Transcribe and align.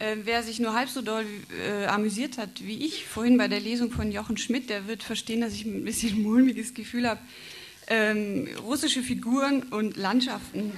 Äh, 0.00 0.16
wer 0.24 0.42
sich 0.42 0.58
nur 0.58 0.72
halb 0.72 0.88
so 0.88 1.02
doll 1.02 1.26
äh, 1.62 1.84
amüsiert 1.84 2.38
hat 2.38 2.64
wie 2.64 2.86
ich 2.86 3.04
vorhin 3.04 3.36
bei 3.36 3.48
der 3.48 3.60
Lesung 3.60 3.92
von 3.92 4.10
Jochen 4.10 4.38
Schmidt, 4.38 4.70
der 4.70 4.86
wird 4.86 5.02
verstehen, 5.02 5.42
dass 5.42 5.52
ich 5.52 5.66
ein 5.66 5.84
bisschen 5.84 6.22
mulmiges 6.22 6.72
Gefühl 6.72 7.06
habe. 7.06 7.20
Ähm, 7.86 8.48
russische 8.62 9.02
Figuren 9.02 9.62
und 9.64 9.98
Landschaften. 9.98 10.72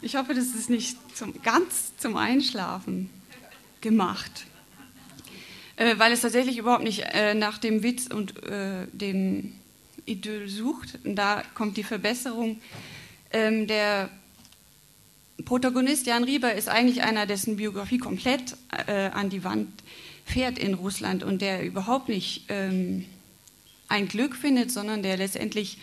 Ich 0.00 0.14
hoffe, 0.14 0.32
das 0.32 0.46
ist 0.54 0.70
nicht 0.70 0.96
zum, 1.16 1.42
ganz 1.42 1.96
zum 1.96 2.16
Einschlafen 2.16 3.10
gemacht. 3.80 4.46
Äh, 5.74 5.98
weil 5.98 6.12
es 6.12 6.20
tatsächlich 6.20 6.56
überhaupt 6.58 6.84
nicht 6.84 7.02
äh, 7.12 7.34
nach 7.34 7.58
dem 7.58 7.82
Witz 7.82 8.06
und 8.06 8.44
äh, 8.44 8.86
dem 8.92 9.54
Idyll 10.06 10.48
sucht. 10.48 10.98
Und 11.02 11.16
da 11.16 11.42
kommt 11.54 11.76
die 11.76 11.84
Verbesserung. 11.84 12.60
Ähm, 13.32 13.66
der 13.66 14.08
Protagonist 15.44 16.06
Jan 16.06 16.24
Rieber 16.24 16.54
ist 16.54 16.68
eigentlich 16.68 17.02
einer, 17.02 17.26
dessen 17.26 17.56
Biografie 17.56 17.98
komplett 17.98 18.56
äh, 18.86 19.08
an 19.08 19.30
die 19.30 19.44
Wand 19.44 19.68
fährt 20.24 20.58
in 20.58 20.74
Russland 20.74 21.22
und 21.22 21.42
der 21.42 21.64
überhaupt 21.64 22.08
nicht 22.08 22.44
ähm, 22.48 23.04
ein 23.88 24.08
Glück 24.08 24.36
findet, 24.36 24.70
sondern 24.70 25.02
der 25.02 25.16
letztendlich 25.16 25.78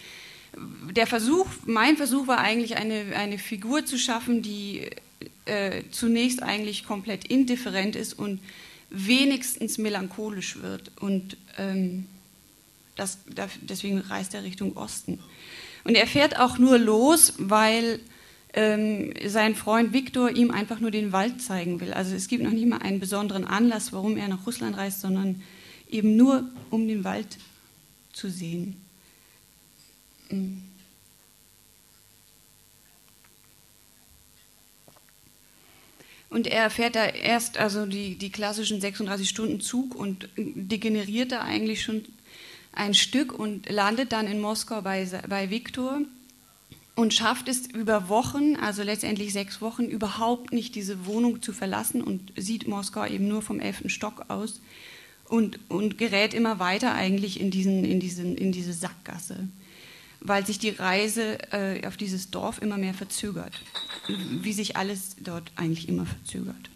der 0.91 1.07
Versuch, 1.07 1.47
mein 1.65 1.97
Versuch 1.97 2.27
war 2.27 2.39
eigentlich 2.39 2.77
eine, 2.77 3.15
eine 3.15 3.37
Figur 3.37 3.85
zu 3.85 3.97
schaffen, 3.97 4.41
die 4.41 4.89
äh, 5.45 5.83
zunächst 5.91 6.41
eigentlich 6.41 6.85
komplett 6.85 7.25
indifferent 7.25 7.95
ist 7.95 8.13
und 8.17 8.39
wenigstens 8.89 9.77
melancholisch 9.77 10.61
wird. 10.61 10.91
Und 10.99 11.37
ähm, 11.57 12.07
das, 12.95 13.19
deswegen 13.61 13.99
reist 13.99 14.33
er 14.33 14.43
Richtung 14.43 14.75
Osten. 14.75 15.19
Und 15.83 15.95
er 15.95 16.07
fährt 16.07 16.39
auch 16.39 16.57
nur 16.57 16.77
los, 16.77 17.33
weil 17.37 17.99
ähm, 18.57 19.13
sein 19.23 19.53
Freund 19.53 19.93
Viktor 19.93 20.31
ihm 20.31 20.49
einfach 20.49 20.79
nur 20.79 20.89
den 20.89 21.11
Wald 21.11 21.43
zeigen 21.43 21.79
will. 21.79 21.93
Also 21.93 22.15
es 22.15 22.27
gibt 22.27 22.43
noch 22.43 22.49
nicht 22.49 22.65
mal 22.65 22.79
einen 22.79 22.99
besonderen 22.99 23.45
Anlass, 23.45 23.93
warum 23.93 24.17
er 24.17 24.27
nach 24.27 24.47
Russland 24.47 24.75
reist, 24.75 25.01
sondern 25.01 25.43
eben 25.87 26.17
nur, 26.17 26.43
um 26.71 26.87
den 26.87 27.03
Wald 27.03 27.37
zu 28.13 28.31
sehen. 28.31 28.81
Und 36.31 36.47
er 36.47 36.71
fährt 36.71 36.95
da 36.95 37.05
erst 37.05 37.59
also 37.59 37.85
die, 37.85 38.15
die 38.15 38.31
klassischen 38.31 38.81
36 38.81 39.29
Stunden 39.29 39.61
Zug 39.61 39.93
und 39.93 40.29
degeneriert 40.35 41.31
da 41.31 41.41
eigentlich 41.41 41.83
schon 41.83 42.05
ein 42.71 42.95
Stück 42.95 43.37
und 43.37 43.69
landet 43.69 44.11
dann 44.11 44.25
in 44.25 44.41
Moskau 44.41 44.81
bei, 44.81 45.05
bei 45.29 45.51
Viktor 45.51 46.01
und 46.97 47.13
schafft 47.13 47.47
es 47.47 47.67
über 47.67 48.09
Wochen, 48.09 48.55
also 48.55 48.81
letztendlich 48.81 49.31
sechs 49.31 49.61
Wochen, 49.61 49.83
überhaupt 49.83 50.51
nicht 50.51 50.73
diese 50.73 51.05
Wohnung 51.05 51.43
zu 51.43 51.53
verlassen 51.53 52.01
und 52.01 52.33
sieht 52.35 52.67
Moskau 52.67 53.05
eben 53.05 53.27
nur 53.27 53.43
vom 53.43 53.59
elften 53.59 53.91
Stock 53.91 54.25
aus 54.29 54.59
und, 55.25 55.59
und 55.69 55.99
gerät 55.99 56.33
immer 56.33 56.57
weiter 56.57 56.95
eigentlich 56.95 57.39
in, 57.39 57.51
diesen, 57.51 57.85
in, 57.85 57.99
diesen, 57.99 58.35
in 58.35 58.51
diese 58.51 58.73
Sackgasse 58.73 59.47
weil 60.19 60.45
sich 60.47 60.57
die 60.57 60.71
Reise 60.71 61.37
äh, 61.51 61.85
auf 61.85 61.95
dieses 61.95 62.31
Dorf 62.31 62.59
immer 62.59 62.77
mehr 62.77 62.95
verzögert, 62.95 63.53
wie 64.07 64.51
sich 64.51 64.75
alles 64.75 65.15
dort 65.21 65.51
eigentlich 65.55 65.87
immer 65.87 66.07
verzögert. 66.07 66.71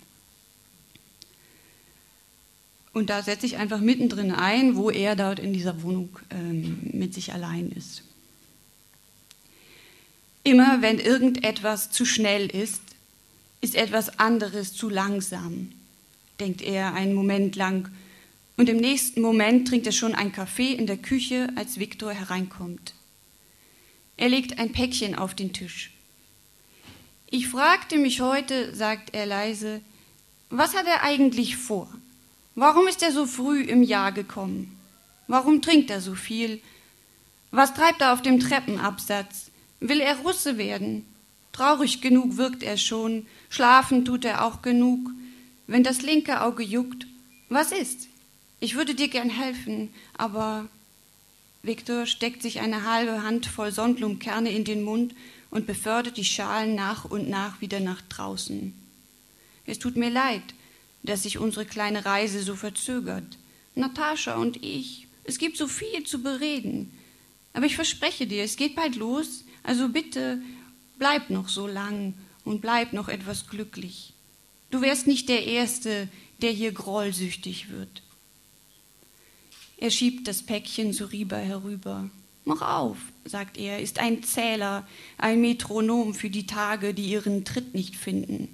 Und 2.94 3.10
da 3.10 3.24
setze 3.24 3.48
ich 3.48 3.58
einfach 3.58 3.80
mittendrin 3.80 4.32
ein, 4.32 4.76
wo 4.76 4.92
er 4.92 5.16
dort 5.16 5.40
in 5.40 5.54
dieser 5.54 5.82
Wohnung 5.82 6.10
ähm, 6.30 6.92
mit 6.94 7.16
sich 7.16 7.34
allein 7.34 7.72
ist. 7.72 8.04
Immer 10.44 10.82
wenn 10.82 11.00
irgendetwas 11.00 11.92
zu 11.92 12.06
schnell 12.06 12.48
ist, 12.48 12.82
ist 13.62 13.76
etwas 13.76 14.18
anderes 14.18 14.74
zu 14.74 14.90
langsam, 14.90 15.72
denkt 16.40 16.62
er 16.62 16.94
einen 16.96 17.14
Moment 17.14 17.56
lang. 17.56 17.90
Und 18.58 18.68
im 18.68 18.78
nächsten 18.78 19.22
Moment 19.22 19.68
trinkt 19.68 19.86
er 19.86 19.92
schon 19.92 20.16
einen 20.16 20.32
Kaffee 20.32 20.74
in 20.74 20.88
der 20.88 20.98
Küche, 20.98 21.50
als 21.56 21.80
Viktor 21.80 22.12
hereinkommt. 22.12 22.96
Er 24.18 24.30
legt 24.30 24.58
ein 24.60 24.72
Päckchen 24.72 25.16
auf 25.16 25.36
den 25.36 25.54
Tisch. 25.54 25.92
Ich 27.30 27.48
fragte 27.48 27.98
mich 27.98 28.22
heute, 28.22 28.76
sagt 28.76 29.14
er 29.14 29.26
leise, 29.26 29.82
was 30.50 30.76
hat 30.76 30.86
er 30.86 31.04
eigentlich 31.04 31.56
vor? 31.56 31.88
Warum 32.56 32.88
ist 32.88 33.02
er 33.04 33.12
so 33.12 33.26
früh 33.26 33.62
im 33.62 33.84
Jahr 33.84 34.12
gekommen? 34.12 34.78
Warum 35.28 35.62
trinkt 35.62 35.90
er 35.90 36.02
so 36.02 36.16
viel? 36.16 36.62
Was 37.52 37.74
treibt 37.74 38.02
er 38.02 38.12
auf 38.12 38.22
dem 38.22 38.40
Treppenabsatz? 38.40 39.51
Will 39.82 40.00
er 40.00 40.16
Russe 40.20 40.58
werden? 40.58 41.06
Traurig 41.52 42.02
genug 42.02 42.38
wirkt 42.38 42.64
er 42.64 42.78
schon, 42.78 43.26
schlafen 43.50 44.06
tut 44.06 44.24
er 44.24 44.46
auch 44.46 44.62
genug. 44.62 45.10
Wenn 45.68 45.84
das 45.84 46.02
linke 46.02 46.42
Auge 46.42 46.64
juckt, 46.64 47.08
was 47.50 47.72
ist? 47.72 48.08
Ich 48.60 48.76
würde 48.76 48.94
dir 48.94 49.10
gern 49.10 49.32
helfen, 49.32 49.90
aber 50.18 50.68
Viktor 51.64 52.06
steckt 52.06 52.44
sich 52.44 52.60
eine 52.60 52.86
halbe 52.86 53.24
Handvoll 53.24 53.72
Sonnenblumenkerne 53.72 54.52
in 54.52 54.64
den 54.64 54.84
Mund 54.84 55.16
und 55.50 55.66
befördert 55.66 56.16
die 56.16 56.26
Schalen 56.26 56.76
nach 56.76 57.06
und 57.06 57.28
nach 57.28 57.60
wieder 57.60 57.80
nach 57.80 58.02
draußen. 58.04 58.74
Es 59.66 59.80
tut 59.80 59.98
mir 59.98 60.12
leid, 60.12 60.44
dass 61.02 61.24
sich 61.24 61.40
unsere 61.40 61.66
kleine 61.66 62.06
Reise 62.06 62.44
so 62.44 62.56
verzögert. 62.56 63.38
Natascha 63.74 64.36
und 64.36 64.64
ich, 64.64 65.08
es 65.24 65.40
gibt 65.40 65.58
so 65.58 65.68
viel 65.68 66.04
zu 66.04 66.22
bereden. 66.22 66.92
Aber 67.54 67.66
ich 67.66 67.76
verspreche 67.76 68.28
dir, 68.28 68.44
es 68.44 68.58
geht 68.58 68.76
bald 68.76 68.96
los, 68.96 69.44
also 69.64 69.90
bitte 69.90 70.42
bleib 70.98 71.30
noch 71.30 71.50
so 71.50 71.68
lang 71.68 72.14
und 72.46 72.62
bleib 72.62 72.94
noch 72.94 73.08
etwas 73.08 73.48
glücklich. 73.48 74.14
Du 74.70 74.82
wärst 74.82 75.08
nicht 75.08 75.30
der 75.30 75.46
Erste, 75.46 76.08
der 76.42 76.52
hier 76.52 76.72
grollsüchtig 76.72 77.70
wird. 77.70 78.02
Er 79.78 79.92
schiebt 79.92 80.28
das 80.28 80.44
Päckchen 80.44 80.94
zu 80.94 81.06
Riba 81.06 81.38
herüber. 81.38 82.10
Mach 82.46 82.62
auf, 82.62 82.98
sagt 83.26 83.58
er, 83.58 83.80
ist 83.80 84.00
ein 84.00 84.24
Zähler, 84.24 84.88
ein 85.18 85.42
Metronom 85.42 86.14
für 86.14 86.30
die 86.30 86.46
Tage, 86.46 86.94
die 86.94 87.06
ihren 87.06 87.46
Tritt 87.46 87.74
nicht 87.74 87.96
finden. 87.96 88.48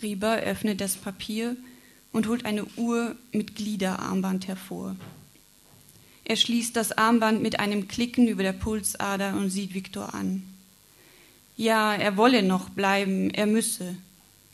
Riba 0.00 0.36
öffnet 0.36 0.80
das 0.80 0.96
Papier 0.96 1.56
und 2.12 2.28
holt 2.28 2.44
eine 2.44 2.64
Uhr 2.76 3.16
mit 3.32 3.56
Gliederarmband 3.56 4.48
hervor. 4.48 4.96
Er 6.24 6.36
schließt 6.36 6.76
das 6.76 6.92
Armband 6.92 7.42
mit 7.42 7.58
einem 7.58 7.88
Klicken 7.88 8.28
über 8.28 8.42
der 8.42 8.52
Pulsader 8.52 9.34
und 9.34 9.50
sieht 9.50 9.74
Viktor 9.74 10.14
an. 10.14 10.42
Ja, 11.56 11.94
er 11.94 12.16
wolle 12.16 12.42
noch 12.42 12.70
bleiben, 12.70 13.30
er 13.30 13.46
müsse. 13.46 13.96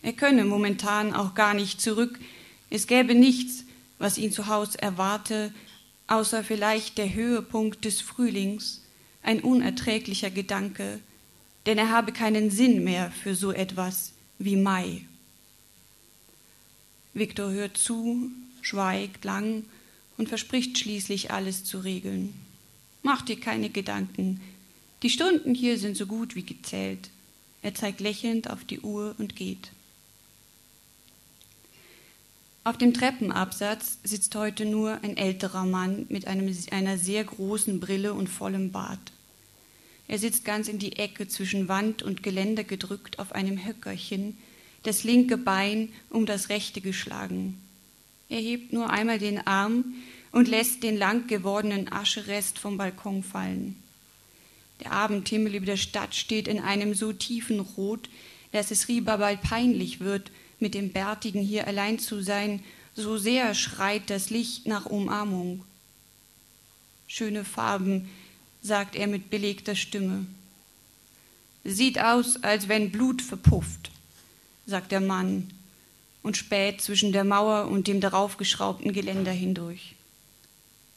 Er 0.02 0.12
könne 0.12 0.44
momentan 0.44 1.14
auch 1.14 1.34
gar 1.34 1.54
nicht 1.54 1.80
zurück. 1.80 2.18
Es 2.70 2.86
gäbe 2.86 3.14
nichts, 3.14 3.64
was 3.98 4.18
ihn 4.18 4.32
zu 4.32 4.46
Hause 4.46 4.80
erwarte, 4.80 5.52
außer 6.06 6.42
vielleicht 6.42 6.98
der 6.98 7.12
Höhepunkt 7.14 7.84
des 7.84 8.00
Frühlings, 8.00 8.82
ein 9.22 9.40
unerträglicher 9.40 10.30
Gedanke, 10.30 11.00
denn 11.66 11.78
er 11.78 11.90
habe 11.90 12.12
keinen 12.12 12.50
Sinn 12.50 12.84
mehr 12.84 13.10
für 13.10 13.34
so 13.34 13.52
etwas 13.52 14.12
wie 14.38 14.56
Mai. 14.56 15.02
Viktor 17.12 17.50
hört 17.50 17.76
zu, 17.76 18.30
schweigt 18.62 19.24
lang 19.24 19.64
und 20.18 20.28
verspricht 20.28 20.76
schließlich 20.78 21.30
alles 21.30 21.64
zu 21.64 21.78
regeln. 21.78 22.34
Mach 23.02 23.22
dir 23.22 23.40
keine 23.40 23.70
Gedanken, 23.70 24.40
die 25.02 25.10
Stunden 25.10 25.54
hier 25.54 25.78
sind 25.78 25.96
so 25.96 26.06
gut 26.06 26.34
wie 26.34 26.42
gezählt. 26.42 27.10
Er 27.62 27.74
zeigt 27.74 28.00
lächelnd 28.00 28.50
auf 28.50 28.64
die 28.64 28.80
Uhr 28.80 29.14
und 29.18 29.36
geht. 29.36 29.70
Auf 32.64 32.76
dem 32.76 32.92
Treppenabsatz 32.92 33.98
sitzt 34.02 34.34
heute 34.34 34.66
nur 34.66 35.02
ein 35.02 35.16
älterer 35.16 35.64
Mann 35.64 36.06
mit 36.08 36.26
einem, 36.26 36.54
einer 36.70 36.98
sehr 36.98 37.24
großen 37.24 37.80
Brille 37.80 38.12
und 38.12 38.28
vollem 38.28 38.72
Bart. 38.72 39.12
Er 40.08 40.18
sitzt 40.18 40.44
ganz 40.44 40.68
in 40.68 40.78
die 40.78 40.96
Ecke 40.96 41.28
zwischen 41.28 41.68
Wand 41.68 42.02
und 42.02 42.22
Geländer 42.22 42.64
gedrückt 42.64 43.18
auf 43.18 43.32
einem 43.32 43.64
Höckerchen, 43.64 44.36
das 44.82 45.04
linke 45.04 45.36
Bein 45.36 45.90
um 46.10 46.26
das 46.26 46.48
rechte 46.48 46.80
geschlagen. 46.80 47.58
Er 48.28 48.40
hebt 48.40 48.72
nur 48.72 48.90
einmal 48.90 49.18
den 49.18 49.46
Arm 49.46 49.94
und 50.32 50.48
lässt 50.48 50.82
den 50.82 50.96
lang 50.96 51.26
gewordenen 51.26 51.90
Ascherest 51.90 52.58
vom 52.58 52.76
Balkon 52.76 53.22
fallen. 53.22 53.76
Der 54.80 54.92
Abendhimmel 54.92 55.54
über 55.54 55.66
der 55.66 55.76
Stadt 55.76 56.14
steht 56.14 56.46
in 56.48 56.60
einem 56.60 56.94
so 56.94 57.12
tiefen 57.12 57.60
Rot, 57.60 58.08
dass 58.52 58.70
es 58.70 58.88
Riba 58.88 59.16
bald 59.16 59.42
peinlich 59.42 60.00
wird, 60.00 60.30
mit 60.60 60.74
dem 60.74 60.90
Bärtigen 60.92 61.40
hier 61.40 61.66
allein 61.66 61.98
zu 61.98 62.22
sein, 62.22 62.62
so 62.94 63.16
sehr 63.16 63.54
schreit 63.54 64.10
das 64.10 64.30
Licht 64.30 64.66
nach 64.66 64.86
Umarmung. 64.86 65.64
Schöne 67.06 67.44
Farben, 67.44 68.08
sagt 68.62 68.96
er 68.96 69.06
mit 69.06 69.30
belegter 69.30 69.76
Stimme. 69.76 70.26
Sieht 71.64 71.98
aus, 72.00 72.42
als 72.42 72.68
wenn 72.68 72.90
Blut 72.90 73.22
verpufft, 73.22 73.90
sagt 74.66 74.92
der 74.92 75.00
Mann 75.00 75.50
und 76.22 76.36
späht 76.36 76.80
zwischen 76.80 77.12
der 77.12 77.24
Mauer 77.24 77.68
und 77.68 77.86
dem 77.86 78.00
daraufgeschraubten 78.00 78.92
Geländer 78.92 79.32
hindurch. 79.32 79.94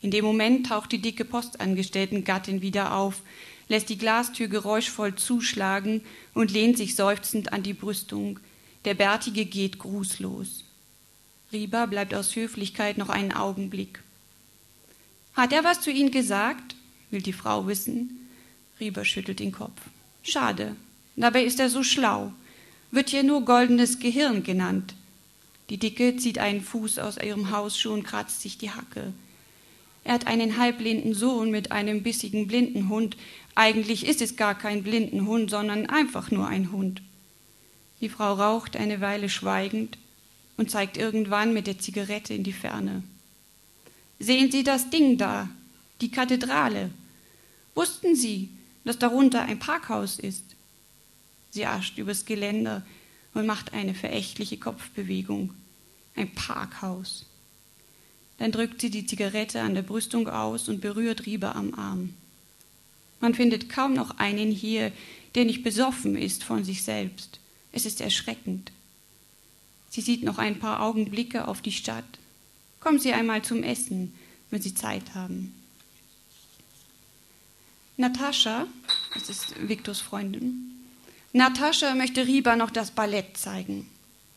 In 0.01 0.11
dem 0.11 0.25
Moment 0.25 0.67
taucht 0.67 0.91
die 0.91 1.01
dicke 1.01 1.25
Postangestellten-Gattin 1.25 2.61
wieder 2.61 2.95
auf, 2.95 3.21
lässt 3.67 3.89
die 3.89 3.97
Glastür 3.97 4.47
geräuschvoll 4.47 5.15
zuschlagen 5.15 6.01
und 6.33 6.51
lehnt 6.51 6.77
sich 6.77 6.95
seufzend 6.95 7.53
an 7.53 7.63
die 7.63 7.73
Brüstung, 7.73 8.39
Der 8.83 8.95
Bärtige 8.95 9.45
geht 9.45 9.77
grußlos. 9.77 10.63
Rieber 11.51 11.85
bleibt 11.85 12.15
aus 12.15 12.35
Höflichkeit 12.35 12.97
noch 12.97 13.09
einen 13.09 13.31
Augenblick. 13.31 14.01
Hat 15.33 15.53
er 15.53 15.63
was 15.63 15.81
zu 15.81 15.91
Ihnen 15.91 16.11
gesagt? 16.11 16.75
will 17.11 17.21
die 17.21 17.33
Frau 17.33 17.67
wissen. 17.67 18.27
Rieber 18.79 19.05
schüttelt 19.05 19.39
den 19.39 19.51
Kopf. 19.51 19.79
Schade. 20.23 20.75
Dabei 21.15 21.43
ist 21.43 21.59
er 21.59 21.69
so 21.69 21.83
schlau. 21.83 22.33
Wird 22.89 23.09
hier 23.09 23.23
nur 23.23 23.45
goldenes 23.45 23.99
Gehirn 23.99 24.43
genannt. 24.43 24.95
Die 25.69 25.77
Dicke 25.77 26.17
zieht 26.17 26.39
einen 26.39 26.61
Fuß 26.61 26.99
aus 26.99 27.17
ihrem 27.17 27.51
Hausschuh 27.51 27.93
und 27.93 28.03
kratzt 28.03 28.41
sich 28.41 28.57
die 28.57 28.71
Hacke. 28.71 29.13
Er 30.03 30.13
hat 30.13 30.27
einen 30.27 30.57
halbblinden 30.57 31.13
Sohn 31.13 31.51
mit 31.51 31.71
einem 31.71 32.03
bissigen 32.03 32.47
blinden 32.47 32.89
Hund. 32.89 33.17
Eigentlich 33.55 34.05
ist 34.05 34.21
es 34.21 34.35
gar 34.35 34.57
kein 34.57 34.83
blinden 34.83 35.27
Hund, 35.27 35.49
sondern 35.49 35.85
einfach 35.85 36.31
nur 36.31 36.47
ein 36.47 36.71
Hund. 36.71 37.01
Die 38.01 38.09
Frau 38.09 38.33
raucht 38.33 38.75
eine 38.75 38.99
Weile 38.99 39.29
schweigend 39.29 39.97
und 40.57 40.71
zeigt 40.71 40.97
irgendwann 40.97 41.53
mit 41.53 41.67
der 41.67 41.77
Zigarette 41.77 42.33
in 42.33 42.43
die 42.43 42.53
Ferne. 42.53 43.03
Sehen 44.19 44.51
Sie 44.51 44.63
das 44.63 44.89
Ding 44.89 45.17
da, 45.17 45.49
die 46.01 46.11
Kathedrale. 46.11 46.89
Wussten 47.75 48.15
Sie, 48.15 48.49
dass 48.83 48.97
darunter 48.97 49.43
ein 49.43 49.59
Parkhaus 49.59 50.19
ist? 50.19 50.43
Sie 51.51 51.65
ascht 51.65 51.97
übers 51.97 52.25
Geländer 52.25 52.83
und 53.33 53.45
macht 53.45 53.73
eine 53.73 53.93
verächtliche 53.93 54.57
Kopfbewegung. 54.57 55.53
Ein 56.15 56.33
Parkhaus. 56.33 57.25
Dann 58.41 58.51
drückt 58.51 58.81
sie 58.81 58.89
die 58.89 59.05
Zigarette 59.05 59.61
an 59.61 59.75
der 59.75 59.83
Brüstung 59.83 60.27
aus 60.27 60.67
und 60.67 60.81
berührt 60.81 61.27
Rieber 61.27 61.55
am 61.55 61.75
Arm. 61.75 62.15
Man 63.19 63.35
findet 63.35 63.69
kaum 63.69 63.93
noch 63.93 64.17
einen 64.17 64.49
hier, 64.49 64.91
der 65.35 65.45
nicht 65.45 65.61
besoffen 65.61 66.15
ist 66.15 66.43
von 66.43 66.63
sich 66.63 66.81
selbst. 66.81 67.39
Es 67.71 67.85
ist 67.85 68.01
erschreckend. 68.01 68.71
Sie 69.91 70.01
sieht 70.01 70.23
noch 70.23 70.39
ein 70.39 70.57
paar 70.57 70.81
Augenblicke 70.81 71.47
auf 71.47 71.61
die 71.61 71.71
Stadt. 71.71 72.17
Kommen 72.79 72.97
Sie 72.97 73.13
einmal 73.13 73.43
zum 73.43 73.61
Essen, 73.61 74.11
wenn 74.49 74.63
Sie 74.63 74.73
Zeit 74.73 75.13
haben. 75.13 75.53
Natascha, 77.95 78.65
das 79.13 79.29
ist 79.29 79.53
Viktors 79.67 80.01
Freundin, 80.01 80.81
Natascha 81.31 81.93
möchte 81.93 82.25
Riba 82.25 82.55
noch 82.55 82.71
das 82.71 82.89
Ballett 82.89 83.37
zeigen. 83.37 83.87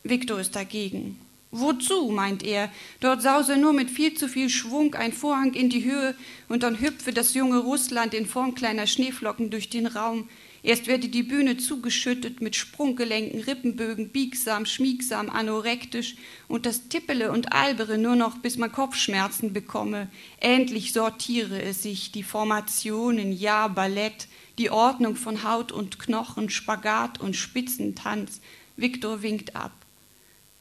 Viktor 0.03 0.41
ist 0.41 0.55
dagegen. 0.55 1.19
Wozu, 1.57 2.11
meint 2.11 2.43
er? 2.43 2.69
Dort 2.99 3.23
sause 3.23 3.57
nur 3.57 3.73
mit 3.73 3.89
viel 3.89 4.15
zu 4.15 4.27
viel 4.29 4.49
Schwung 4.49 4.97
ein 4.97 5.13
Vorhang 5.13 5.55
in 5.55 5.71
die 5.71 5.85
Höhe 5.85 6.17
und 6.49 6.65
dann 6.65 6.81
hüpfe 6.81 7.13
das 7.13 7.33
junge 7.35 7.59
Russland 7.59 8.13
in 8.13 8.27
Form 8.27 8.57
kleiner 8.57 8.89
Schneeflocken 8.89 9.51
durch 9.51 9.71
den 9.71 9.87
Raum. 9.87 10.29
Erst 10.65 10.89
werde 10.89 11.09
die 11.09 11.23
Bühne 11.23 11.57
zugeschüttet 11.57 12.41
mit 12.41 12.57
Sprunggelenken, 12.57 13.43
Rippenbögen, 13.43 14.09
biegsam, 14.09 14.67
schmiegsam, 14.67 15.31
anorektisch 15.31 16.17
und 16.49 16.67
das 16.67 16.89
Tippele 16.89 17.31
und 17.31 17.53
Albere 17.53 17.99
nur 17.99 18.17
noch, 18.17 18.39
bis 18.39 18.59
man 18.59 18.73
Kopfschmerzen 18.73 19.53
bekomme. 19.53 20.11
Endlich 20.41 20.93
sortiere 20.93 21.63
es 21.63 21.85
sich, 21.85 22.11
die 22.11 22.25
Formationen, 22.25 23.31
ja, 23.31 23.69
Ballett, 23.69 24.27
die 24.59 24.71
Ordnung 24.71 25.15
von 25.15 25.45
Haut 25.45 25.71
und 25.71 26.01
Knochen, 26.01 26.51
Spagat 26.51 27.21
und 27.21 27.37
Spitzentanz. 27.37 28.41
Viktor 28.77 29.23
winkt 29.23 29.55
ab. 29.55 29.84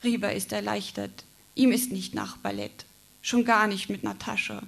Rieber 0.03 0.33
ist 0.33 0.51
erleichtert. 0.51 1.23
Ihm 1.55 1.71
ist 1.71 1.91
nicht 1.91 2.13
nach 2.15 2.38
Ballett. 2.38 2.85
Schon 3.21 3.45
gar 3.45 3.67
nicht 3.67 3.89
mit 3.89 4.03
Natascha. 4.03 4.63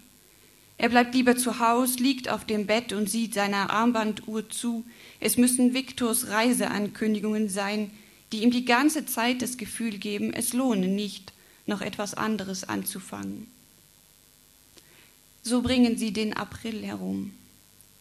Er 0.78 0.90
bleibt 0.90 1.16
lieber 1.16 1.38
zu 1.38 1.60
Haus, 1.60 2.00
liegt 2.00 2.30
auf 2.30 2.46
dem 2.46 2.66
Bett 2.66 2.92
und 2.92 3.10
sieht 3.10 3.34
seiner 3.34 3.70
Armbanduhr 3.70 4.50
zu. 4.50 4.86
Es 5.20 5.38
müssen 5.38 5.74
Viktors 5.74 6.28
Reiseankündigungen 6.28 7.50
sein, 7.50 7.92
die 8.32 8.44
ihm 8.44 8.52
die 8.52 8.66
ganze 8.66 9.06
Zeit 9.06 9.42
das 9.42 9.58
Gefühl 9.58 9.98
geben, 9.98 10.34
es 10.34 10.54
lohne 10.54 10.88
nicht, 10.88 11.32
noch 11.66 11.82
etwas 11.82 12.14
anderes 12.14 12.64
anzufangen. 12.64 13.48
So 15.44 15.62
bringen 15.62 15.98
sie 15.98 16.12
den 16.12 16.34
April 16.34 16.84
herum. 16.84 17.34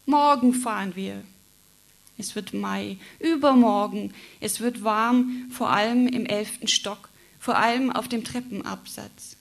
Morgen 0.07 0.53
fahren 0.55 0.97
wir. 0.97 1.23
Es 2.17 2.35
wird 2.35 2.55
Mai, 2.55 2.97
übermorgen. 3.21 4.13
Es 4.41 4.61
wird 4.61 4.83
warm, 4.83 5.49
vor 5.51 5.71
allem 5.71 6.07
im 6.07 6.27
elften 6.27 6.69
Stock 6.69 7.09
vor 7.45 7.59
allem 7.59 7.93
auf 7.93 8.09
dem 8.09 8.25
Treppenabsatz. 8.25 9.37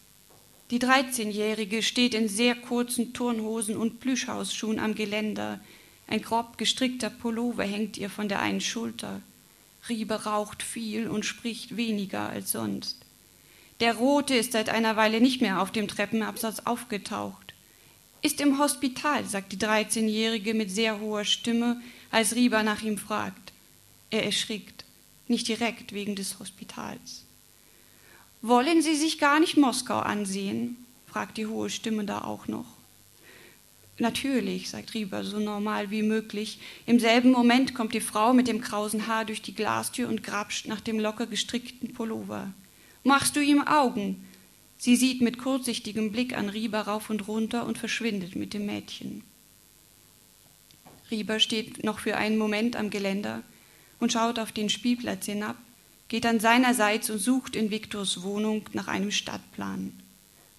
Die 0.72 0.80
13-Jährige 0.80 1.82
steht 1.82 2.14
in 2.14 2.28
sehr 2.28 2.54
kurzen 2.54 3.14
Turnhosen 3.14 3.78
und 3.78 4.02
Plüschhausschuhen 4.02 4.78
am 4.78 4.94
Geländer. 4.94 5.62
Ein 6.08 6.22
grob 6.22 6.58
gestrickter 6.58 7.10
Pullover 7.10 7.64
hängt 7.64 7.98
ihr 7.98 8.10
von 8.10 8.28
der 8.28 8.42
einen 8.42 8.60
Schulter. 8.60 9.22
Riebe 9.88 10.26
raucht 10.26 10.64
viel 10.64 11.08
und 11.08 11.24
spricht 11.24 11.78
weniger 11.78 12.28
als 12.28 12.52
sonst. 12.52 12.98
Der 13.80 13.96
Rote 13.96 14.36
ist 14.36 14.52
seit 14.52 14.68
einer 14.68 14.98
Weile 14.98 15.22
nicht 15.22 15.40
mehr 15.40 15.62
auf 15.62 15.72
dem 15.72 15.88
Treppenabsatz 15.88 16.60
aufgetaucht. 16.66 17.54
Ist 18.22 18.42
im 18.42 18.60
Hospital, 18.60 19.24
sagt 19.24 19.54
die 19.54 19.58
13-Jährige 19.58 20.54
mit 20.54 20.70
sehr 20.72 21.00
hoher 21.00 21.24
Stimme, 21.24 21.82
als 22.12 22.36
Rieber 22.36 22.64
nach 22.64 22.82
ihm 22.82 22.98
fragt. 22.98 23.54
Er 24.10 24.26
erschrickt, 24.26 24.84
nicht 25.30 25.48
direkt 25.48 25.94
wegen 25.94 26.18
des 26.18 26.38
Hospitals. 26.40 27.24
Wollen 28.46 28.82
Sie 28.82 28.96
sich 28.96 29.20
gar 29.20 29.40
nicht 29.40 29.56
Moskau 29.56 30.00
ansehen? 30.00 30.76
fragt 31.08 31.38
die 31.38 31.48
hohe 31.48 31.70
Stimme 31.70 32.04
da 32.04 32.26
auch 32.26 32.50
noch. 32.50 32.66
Natürlich, 34.00 34.70
sagt 34.70 34.94
Rieber, 34.94 35.24
so 35.24 35.40
normal 35.40 35.92
wie 35.92 36.02
möglich. 36.02 36.60
Im 36.86 37.00
selben 37.00 37.32
Moment 37.32 37.74
kommt 37.74 37.94
die 37.94 38.02
Frau 38.02 38.34
mit 38.34 38.50
dem 38.50 38.60
krausen 38.60 39.08
Haar 39.08 39.24
durch 39.24 39.42
die 39.42 39.56
Glastür 39.56 40.10
und 40.10 40.24
grapscht 40.24 40.68
nach 40.68 40.82
dem 40.82 41.00
locker 41.00 41.26
gestrickten 41.26 41.94
Pullover. 41.94 42.52
Machst 43.06 43.38
du 43.38 43.40
ihm 43.40 43.62
Augen? 43.62 44.28
Sie 44.78 44.98
sieht 44.98 45.22
mit 45.22 45.38
kurzsichtigem 45.38 46.12
Blick 46.12 46.38
an 46.38 46.50
Rieber 46.50 46.82
rauf 46.82 47.10
und 47.10 47.30
runter 47.30 47.66
und 47.66 47.78
verschwindet 47.78 48.36
mit 48.36 48.54
dem 48.54 48.66
Mädchen. 48.66 49.24
Rieber 51.10 51.40
steht 51.40 51.86
noch 51.86 52.00
für 52.00 52.18
einen 52.18 52.38
Moment 52.38 52.76
am 52.76 52.90
Geländer 52.90 53.42
und 54.02 54.12
schaut 54.12 54.38
auf 54.38 54.52
den 54.52 54.68
Spielplatz 54.70 55.28
hinab, 55.28 55.56
geht 56.14 56.26
dann 56.26 56.40
seinerseits 56.40 57.10
und 57.10 57.18
sucht 57.18 57.56
in 57.56 57.72
Viktors 57.72 58.22
Wohnung 58.22 58.70
nach 58.74 58.88
einem 58.88 59.10
Stadtplan. 59.10 59.94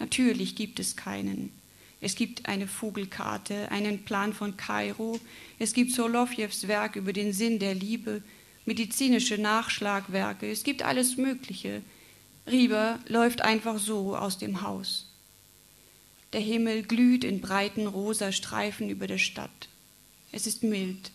Natürlich 0.01 0.57
gibt 0.57 0.81
es 0.81 0.97
keinen. 0.97 1.53
Es 2.01 2.17
gibt 2.17 2.47
eine 2.47 2.67
Vogelkarte, 2.67 3.71
einen 3.71 4.05
Plan 4.05 4.33
von 4.33 4.57
Kairo, 4.57 5.21
es 5.61 5.73
gibt 5.73 5.93
Solowjews 5.93 6.67
Werk 6.67 6.97
über 6.97 7.13
den 7.13 7.33
Sinn 7.33 7.61
der 7.61 7.73
Liebe, 7.73 8.21
medizinische 8.67 9.39
Nachschlagwerke, 9.39 10.51
es 10.51 10.65
gibt 10.65 10.83
alles 10.83 11.19
Mögliche. 11.19 11.83
Rieber 12.51 12.99
läuft 13.07 13.43
einfach 13.43 13.79
so 13.79 14.17
aus 14.17 14.39
dem 14.39 14.63
Haus. 14.63 15.07
Der 16.33 16.41
Himmel 16.41 16.83
glüht 16.83 17.23
in 17.23 17.41
breiten 17.41 17.87
rosa 17.87 18.33
Streifen 18.33 18.91
über 18.91 19.07
der 19.07 19.19
Stadt. 19.19 19.69
Es 20.33 20.49
ist 20.49 20.65
mild. 20.65 21.13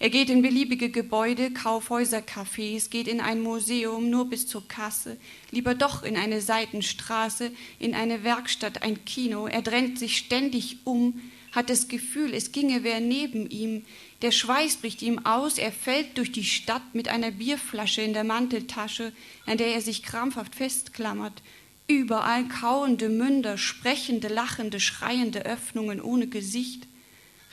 Er 0.00 0.10
geht 0.10 0.28
in 0.28 0.42
beliebige 0.42 0.90
Gebäude, 0.90 1.52
Kaufhäuser, 1.52 2.18
Cafés, 2.18 2.90
geht 2.90 3.06
in 3.06 3.20
ein 3.20 3.40
Museum 3.40 4.10
nur 4.10 4.28
bis 4.28 4.46
zur 4.46 4.66
Kasse, 4.66 5.16
lieber 5.50 5.74
doch 5.74 6.02
in 6.02 6.16
eine 6.16 6.40
Seitenstraße, 6.40 7.52
in 7.78 7.94
eine 7.94 8.24
Werkstatt, 8.24 8.82
ein 8.82 9.04
Kino. 9.04 9.46
Er 9.46 9.62
drängt 9.62 9.98
sich 9.98 10.16
ständig 10.16 10.78
um, 10.84 11.20
hat 11.52 11.70
das 11.70 11.86
Gefühl, 11.86 12.34
es 12.34 12.50
ginge 12.50 12.82
wer 12.82 12.98
neben 12.98 13.48
ihm. 13.48 13.84
Der 14.22 14.32
Schweiß 14.32 14.78
bricht 14.78 15.02
ihm 15.02 15.24
aus, 15.24 15.58
er 15.58 15.70
fällt 15.70 16.18
durch 16.18 16.32
die 16.32 16.44
Stadt 16.44 16.94
mit 16.94 17.08
einer 17.08 17.30
Bierflasche 17.30 18.02
in 18.02 18.12
der 18.12 18.24
Manteltasche, 18.24 19.12
an 19.46 19.58
der 19.58 19.74
er 19.74 19.80
sich 19.80 20.02
krampfhaft 20.02 20.56
festklammert. 20.56 21.42
Überall 21.86 22.48
kauende 22.48 23.08
Münder, 23.08 23.58
sprechende, 23.58 24.28
lachende, 24.28 24.80
schreiende 24.80 25.44
Öffnungen 25.44 26.00
ohne 26.00 26.26
Gesicht. 26.26 26.88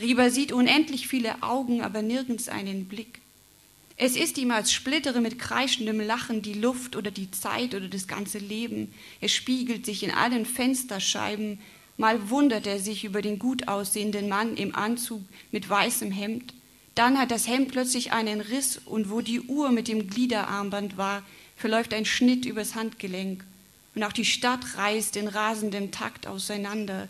Rieber 0.02 0.32
sieht 0.32 0.52
unendlich 0.52 1.08
viele 1.08 1.44
Augen, 1.44 1.82
aber 1.82 2.02
nirgends 2.02 2.50
einen 2.50 2.86
Blick. 2.86 3.22
Es 3.98 4.16
ist 4.16 4.40
ihm, 4.40 4.50
als 4.50 4.72
splittere 4.72 5.22
mit 5.22 5.38
kreischendem 5.38 6.00
Lachen 6.00 6.42
die 6.42 6.56
Luft 6.56 6.96
oder 6.96 7.12
die 7.12 7.30
Zeit 7.30 7.76
oder 7.76 7.88
das 7.88 8.08
ganze 8.08 8.40
Leben. 8.40 8.92
Es 9.20 9.32
spiegelt 9.32 9.86
sich 9.86 10.02
in 10.02 10.10
allen 10.10 10.48
Fensterscheiben. 10.48 11.60
Mal 11.98 12.32
wundert 12.32 12.66
er 12.66 12.80
sich 12.80 13.04
über 13.04 13.22
den 13.22 13.38
gut 13.38 13.68
aussehenden 13.68 14.28
Mann 14.28 14.58
im 14.58 14.76
Anzug 14.76 15.22
mit 15.52 15.70
weißem 15.70 16.12
Hemd. 16.12 16.54
Dann 16.96 17.20
hat 17.20 17.30
das 17.30 17.48
Hemd 17.48 17.72
plötzlich 17.72 18.12
einen 18.12 18.42
Riss 18.42 18.82
und 18.84 19.12
wo 19.12 19.22
die 19.22 19.42
Uhr 19.42 19.72
mit 19.72 19.88
dem 19.88 20.08
Gliederarmband 20.10 20.98
war, 20.98 21.22
verläuft 21.56 21.94
ein 21.94 22.06
Schnitt 22.06 22.46
übers 22.46 22.74
Handgelenk. 22.74 23.46
Und 23.94 24.04
auch 24.04 24.14
die 24.14 24.26
Stadt 24.26 24.78
reißt 24.78 25.16
in 25.16 25.28
rasendem 25.28 25.92
Takt 25.92 26.26
auseinander 26.26 27.08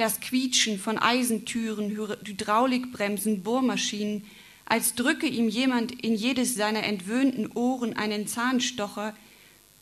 das 0.00 0.20
Quietschen 0.20 0.78
von 0.78 0.98
Eisentüren, 0.98 1.90
Hydraulikbremsen, 1.90 3.42
Bohrmaschinen, 3.42 4.24
als 4.64 4.94
drücke 4.94 5.26
ihm 5.26 5.48
jemand 5.48 5.92
in 6.02 6.14
jedes 6.14 6.54
seiner 6.54 6.84
entwöhnten 6.84 7.52
Ohren 7.52 7.94
einen 7.96 8.26
Zahnstocher. 8.26 9.14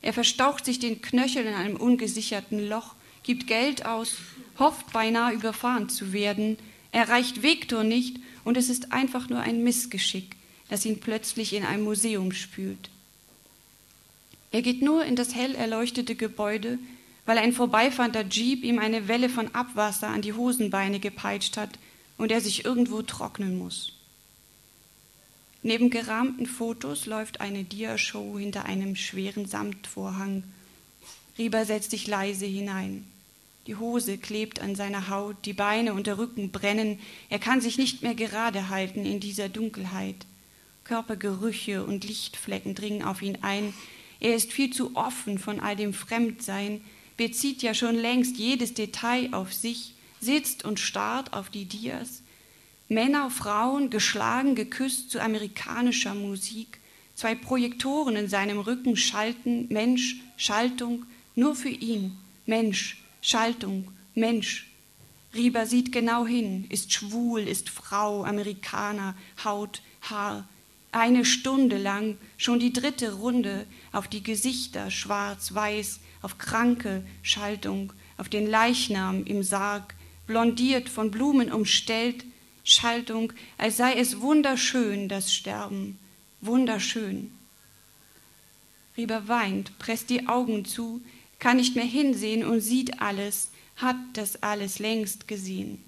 Er 0.01 0.11
verstaucht 0.11 0.65
sich 0.65 0.79
den 0.79 1.01
Knöchel 1.01 1.45
in 1.45 1.53
einem 1.53 1.77
ungesicherten 1.77 2.67
Loch, 2.67 2.95
gibt 3.23 3.47
Geld 3.47 3.85
aus, 3.85 4.17
hofft 4.57 4.91
beinahe 4.91 5.33
überfahren 5.33 5.87
zu 5.87 6.11
werden, 6.11 6.57
erreicht 6.91 7.41
Viktor 7.41 7.85
nicht 7.85 8.17
und 8.43 8.57
es 8.57 8.69
ist 8.69 8.91
einfach 8.91 9.29
nur 9.29 9.39
ein 9.39 9.63
Missgeschick, 9.63 10.35
das 10.67 10.85
ihn 10.85 10.99
plötzlich 10.99 11.53
in 11.53 11.63
ein 11.63 11.81
Museum 11.81 12.33
spült. 12.33 12.89
Er 14.51 14.63
geht 14.63 14.81
nur 14.81 15.05
in 15.05 15.15
das 15.15 15.33
hell 15.33 15.55
erleuchtete 15.55 16.15
Gebäude, 16.15 16.77
weil 17.29 17.37
ein 17.37 17.53
vorbeifahrender 17.53 18.25
Jeep 18.27 18.63
ihm 18.63 18.79
eine 18.79 19.07
Welle 19.07 19.29
von 19.29 19.53
Abwasser 19.53 20.07
an 20.07 20.23
die 20.23 20.33
Hosenbeine 20.33 20.99
gepeitscht 20.99 21.57
hat 21.57 21.77
und 22.17 22.31
er 22.31 22.41
sich 22.41 22.65
irgendwo 22.65 23.03
trocknen 23.03 23.55
muss. 23.55 23.93
Neben 25.61 25.91
gerahmten 25.91 26.47
Fotos 26.47 27.05
läuft 27.05 27.39
eine 27.39 27.63
Diashow 27.63 28.39
hinter 28.39 28.65
einem 28.65 28.95
schweren 28.95 29.45
Samtvorhang. 29.45 30.41
Rieber 31.37 31.65
setzt 31.65 31.91
sich 31.91 32.07
leise 32.07 32.47
hinein. 32.47 33.05
Die 33.67 33.75
Hose 33.75 34.17
klebt 34.17 34.59
an 34.59 34.73
seiner 34.73 35.09
Haut, 35.09 35.35
die 35.45 35.53
Beine 35.53 35.93
und 35.93 36.07
der 36.07 36.17
Rücken 36.17 36.49
brennen. 36.49 36.97
Er 37.29 37.37
kann 37.37 37.61
sich 37.61 37.77
nicht 37.77 38.01
mehr 38.01 38.15
gerade 38.15 38.69
halten 38.69 39.05
in 39.05 39.19
dieser 39.19 39.49
Dunkelheit. 39.49 40.25
Körpergerüche 40.83 41.83
und 41.83 42.05
Lichtflecken 42.05 42.73
dringen 42.73 43.03
auf 43.03 43.21
ihn 43.21 43.37
ein. 43.43 43.75
Er 44.19 44.33
ist 44.33 44.51
viel 44.51 44.73
zu 44.73 44.95
offen 44.95 45.37
von 45.37 45.59
all 45.59 45.75
dem 45.75 45.93
Fremdsein, 45.93 46.81
bezieht 47.19 47.61
ja 47.63 47.73
schon 47.73 47.95
längst 47.95 48.37
jedes 48.37 48.73
Detail 48.73 49.33
auf 49.33 49.53
sich, 49.53 49.93
sitzt 50.21 50.63
und 50.63 50.79
starrt 50.79 51.33
auf 51.33 51.49
die 51.49 51.65
Dias. 51.65 52.23
Männer, 52.87 53.29
Frauen, 53.29 53.89
geschlagen, 53.89 54.55
geküsst 54.55 55.11
zu 55.11 55.21
amerikanischer 55.21 56.15
Musik. 56.15 56.79
Zwei 57.15 57.35
Projektoren 57.35 58.15
in 58.15 58.29
seinem 58.29 58.59
Rücken 58.59 58.95
schalten, 58.95 59.67
Mensch, 59.67 60.21
Schaltung, 60.37 61.05
nur 61.35 61.55
für 61.55 61.67
ihn, 61.67 62.17
Mensch, 62.45 63.03
Schaltung, 63.19 63.91
Mensch. 64.15 64.71
Rieber 65.35 65.65
sieht 65.65 65.91
genau 65.91 66.25
hin, 66.25 66.67
ist 66.69 66.93
schwul, 66.93 67.41
ist 67.41 67.69
Frau, 67.69 68.23
Amerikaner, 68.23 69.13
Haut, 69.43 69.81
Haar. 70.03 70.47
Eine 70.91 71.23
Stunde 71.23 71.77
lang, 71.77 72.17
schon 72.37 72.59
die 72.59 72.73
dritte 72.73 73.13
Runde, 73.13 73.67
auf 73.91 74.07
die 74.07 74.23
Gesichter 74.23 74.89
schwarz-weiß, 74.89 75.99
auf 76.21 76.37
kranke 76.37 77.03
Schaltung, 77.21 77.93
auf 78.17 78.27
den 78.27 78.47
Leichnam 78.47 79.23
im 79.25 79.43
Sarg, 79.43 79.93
blondiert, 80.25 80.89
von 80.89 81.11
Blumen 81.11 81.51
umstellt, 81.51 82.25
Schaltung, 82.63 83.33
als 83.57 83.77
sei 83.77 83.93
es 83.93 84.19
wunderschön, 84.19 85.09
das 85.09 85.33
Sterben, 85.33 85.97
wunderschön. 86.41 87.31
Rieber 88.97 89.27
weint, 89.27 89.77
presst 89.79 90.09
die 90.09 90.27
Augen 90.27 90.65
zu, 90.65 91.01
kann 91.39 91.57
nicht 91.57 91.75
mehr 91.75 91.85
hinsehen 91.85 92.45
und 92.45 92.61
sieht 92.61 93.01
alles, 93.01 93.51
hat 93.77 93.95
das 94.13 94.43
alles 94.43 94.79
längst 94.79 95.27
gesehen. 95.27 95.83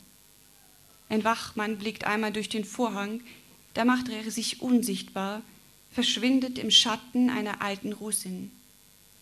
Ein 1.10 1.24
Wachmann 1.26 1.78
blickt 1.78 2.06
einmal 2.06 2.32
durch 2.32 2.48
den 2.48 2.64
Vorhang, 2.64 3.22
da 3.74 3.86
macht 3.86 4.10
er 4.10 4.30
sich 4.30 4.62
unsichtbar, 4.62 5.42
verschwindet 5.92 6.58
im 6.58 6.72
Schatten 6.72 7.30
einer 7.30 7.62
alten 7.62 7.94
Russin. 7.94 8.52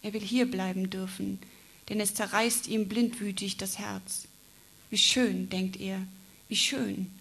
Er 0.01 0.13
will 0.13 0.21
hier 0.21 0.49
bleiben 0.49 0.89
dürfen, 0.89 1.39
denn 1.89 1.99
es 1.99 2.13
zerreißt 2.13 2.67
ihm 2.67 2.87
blindwütig 2.87 3.57
das 3.57 3.79
Herz. 3.79 4.27
Wie 4.89 4.97
schön, 4.97 5.49
denkt 5.49 5.79
er, 5.79 6.01
wie 6.47 6.55
schön. 6.55 7.11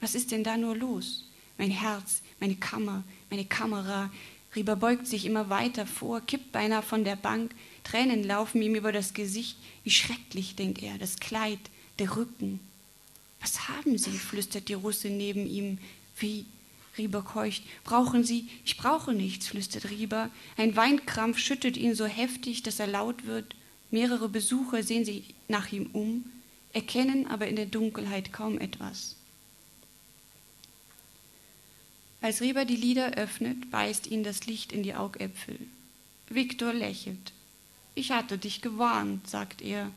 Was 0.00 0.14
ist 0.14 0.30
denn 0.30 0.44
da 0.44 0.56
nur 0.56 0.76
los? 0.76 1.24
Mein 1.56 1.70
Herz, 1.70 2.22
meine 2.40 2.56
Kammer, 2.56 3.04
meine 3.30 3.44
Kamera. 3.44 4.10
Rieber 4.54 4.76
beugt 4.76 5.06
sich 5.06 5.24
immer 5.24 5.48
weiter 5.48 5.86
vor, 5.86 6.20
kippt 6.20 6.52
beinahe 6.52 6.82
von 6.82 7.04
der 7.04 7.16
Bank, 7.16 7.54
Tränen 7.84 8.24
laufen 8.24 8.62
ihm 8.62 8.74
über 8.74 8.92
das 8.92 9.14
Gesicht. 9.14 9.56
Wie 9.84 9.90
schrecklich, 9.90 10.56
denkt 10.56 10.82
er, 10.82 10.98
das 10.98 11.18
Kleid, 11.18 11.60
der 11.98 12.16
Rücken. 12.16 12.60
Was 13.40 13.68
haben 13.68 13.98
Sie? 13.98 14.18
flüstert 14.18 14.68
die 14.68 14.74
Russe 14.74 15.08
neben 15.08 15.46
ihm. 15.46 15.78
Wie? 16.18 16.46
Rieber 16.96 17.22
keucht. 17.22 17.64
Brauchen 17.82 18.24
Sie? 18.24 18.48
Ich 18.64 18.76
brauche 18.76 19.12
nichts, 19.12 19.48
flüstert 19.48 19.90
Rieber. 19.90 20.30
Ein 20.56 20.76
Weinkrampf 20.76 21.38
schüttet 21.38 21.76
ihn 21.76 21.94
so 21.94 22.06
heftig, 22.06 22.62
dass 22.62 22.78
er 22.78 22.86
laut 22.86 23.26
wird. 23.26 23.54
Mehrere 23.90 24.28
Besucher 24.28 24.82
sehen 24.82 25.04
sich 25.04 25.34
nach 25.48 25.70
ihm 25.72 25.90
um, 25.92 26.24
erkennen 26.72 27.26
aber 27.26 27.48
in 27.48 27.56
der 27.56 27.66
Dunkelheit 27.66 28.32
kaum 28.32 28.58
etwas. 28.58 29.16
Als 32.20 32.40
Rieber 32.40 32.64
die 32.64 32.76
Lider 32.76 33.12
öffnet, 33.12 33.70
beißt 33.70 34.06
ihn 34.06 34.24
das 34.24 34.46
Licht 34.46 34.72
in 34.72 34.82
die 34.82 34.94
Augäpfel. 34.94 35.58
Viktor 36.28 36.72
lächelt. 36.72 37.32
Ich 37.94 38.10
hatte 38.10 38.38
dich 38.38 38.62
gewarnt, 38.62 39.28
sagt 39.28 39.62
er. 39.62 39.90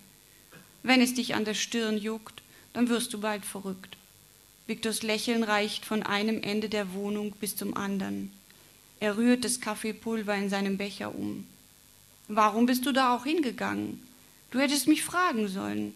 Wenn 0.83 1.01
es 1.01 1.13
dich 1.13 1.35
an 1.35 1.45
der 1.45 1.53
Stirn 1.53 1.97
juckt, 1.97 2.41
dann 2.73 2.89
wirst 2.89 3.13
du 3.13 3.19
bald 3.19 3.45
verrückt. 3.45 3.96
Viktors 4.67 5.01
Lächeln 5.01 5.43
reicht 5.43 5.85
von 5.85 6.03
einem 6.03 6.43
Ende 6.43 6.67
der 6.67 6.93
Wohnung 6.93 7.31
bis 7.39 7.55
zum 7.55 7.75
anderen. 7.77 8.31
Er 8.99 9.15
rührt 9.15 9.45
das 9.45 9.61
Kaffeepulver 9.61 10.35
in 10.35 10.49
seinem 10.49 10.77
Becher 10.77 11.15
um. 11.15 11.47
Warum 12.27 12.65
bist 12.65 12.85
du 12.85 12.91
da 12.91 13.15
auch 13.15 13.23
hingegangen? 13.23 14.05
Du 14.51 14.59
hättest 14.59 14.87
mich 14.87 15.03
fragen 15.03 15.47
sollen. 15.47 15.93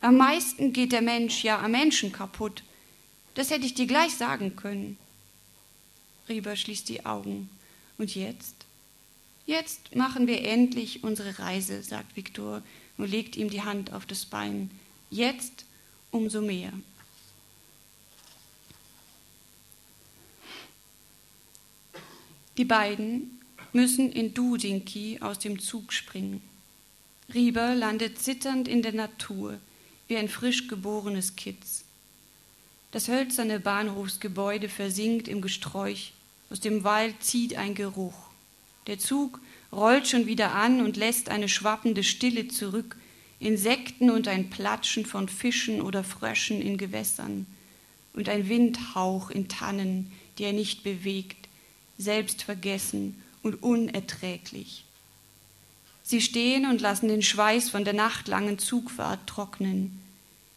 Am 0.00 0.16
meisten 0.16 0.72
geht 0.72 0.92
der 0.92 1.02
Mensch 1.02 1.44
ja 1.44 1.60
am 1.60 1.72
Menschen 1.72 2.12
kaputt. 2.12 2.62
Das 3.34 3.50
hätte 3.50 3.66
ich 3.66 3.74
dir 3.74 3.86
gleich 3.86 4.14
sagen 4.14 4.56
können. 4.56 4.96
Rieber 6.28 6.56
schließt 6.56 6.88
die 6.88 7.04
Augen. 7.04 7.50
Und 7.98 8.14
jetzt? 8.14 8.54
Jetzt 9.44 9.94
machen 9.94 10.26
wir 10.26 10.42
endlich 10.44 11.04
unsere 11.04 11.38
Reise, 11.38 11.82
sagt 11.82 12.16
Viktor 12.16 12.62
und 12.96 13.10
legt 13.10 13.36
ihm 13.36 13.50
die 13.50 13.62
Hand 13.62 13.92
auf 13.92 14.06
das 14.06 14.24
Bein. 14.24 14.70
Jetzt 15.10 15.66
umso 16.10 16.40
mehr. 16.40 16.72
Die 22.58 22.64
beiden 22.64 23.40
müssen 23.72 24.12
in 24.12 24.34
Dudinki 24.34 25.18
aus 25.20 25.38
dem 25.38 25.58
Zug 25.58 25.92
springen. 25.92 26.42
Rieber 27.32 27.74
landet 27.74 28.18
zitternd 28.18 28.68
in 28.68 28.82
der 28.82 28.92
Natur, 28.92 29.58
wie 30.08 30.16
ein 30.16 30.28
frisch 30.28 30.68
geborenes 30.68 31.36
Kitz. 31.36 31.84
Das 32.90 33.08
hölzerne 33.08 33.58
Bahnhofsgebäude 33.58 34.68
versinkt 34.68 35.28
im 35.28 35.40
Gesträuch, 35.40 36.12
aus 36.50 36.60
dem 36.60 36.84
Wald 36.84 37.14
zieht 37.22 37.56
ein 37.56 37.74
Geruch. 37.74 38.28
Der 38.86 38.98
Zug 38.98 39.40
rollt 39.72 40.06
schon 40.06 40.26
wieder 40.26 40.54
an 40.54 40.82
und 40.82 40.98
lässt 40.98 41.30
eine 41.30 41.48
schwappende 41.48 42.04
Stille 42.04 42.48
zurück, 42.48 42.96
Insekten 43.38 44.10
und 44.10 44.28
ein 44.28 44.50
Platschen 44.50 45.06
von 45.06 45.28
Fischen 45.28 45.80
oder 45.80 46.04
Fröschen 46.04 46.60
in 46.60 46.76
Gewässern 46.76 47.46
und 48.12 48.28
ein 48.28 48.50
Windhauch 48.50 49.30
in 49.30 49.48
Tannen, 49.48 50.12
die 50.36 50.44
er 50.44 50.52
nicht 50.52 50.84
bewegt, 50.84 51.41
selbstvergessen 51.98 53.22
und 53.42 53.62
unerträglich. 53.62 54.84
Sie 56.02 56.20
stehen 56.20 56.66
und 56.66 56.80
lassen 56.80 57.08
den 57.08 57.22
Schweiß 57.22 57.70
von 57.70 57.84
der 57.84 57.94
nachtlangen 57.94 58.58
Zugfahrt 58.58 59.26
trocknen. 59.26 60.00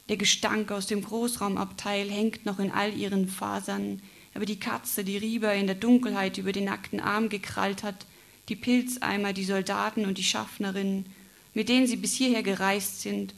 Der 0.09 0.17
Gestank 0.17 0.71
aus 0.71 0.87
dem 0.87 1.03
Großraumabteil 1.03 2.09
hängt 2.09 2.45
noch 2.45 2.59
in 2.59 2.71
all 2.71 2.93
ihren 2.93 3.27
Fasern, 3.27 4.01
aber 4.33 4.45
die 4.45 4.59
Katze, 4.59 5.03
die 5.03 5.17
Rieber 5.17 5.53
in 5.53 5.67
der 5.67 5.75
Dunkelheit 5.75 6.37
über 6.37 6.51
den 6.51 6.65
nackten 6.65 6.99
Arm 6.99 7.29
gekrallt 7.29 7.83
hat, 7.83 8.05
die 8.49 8.55
Pilzeimer, 8.55 9.33
die 9.33 9.45
Soldaten 9.45 10.05
und 10.05 10.17
die 10.17 10.23
Schaffnerinnen, 10.23 11.05
mit 11.53 11.69
denen 11.69 11.87
sie 11.87 11.95
bis 11.95 12.13
hierher 12.13 12.43
gereist 12.43 13.01
sind, 13.01 13.33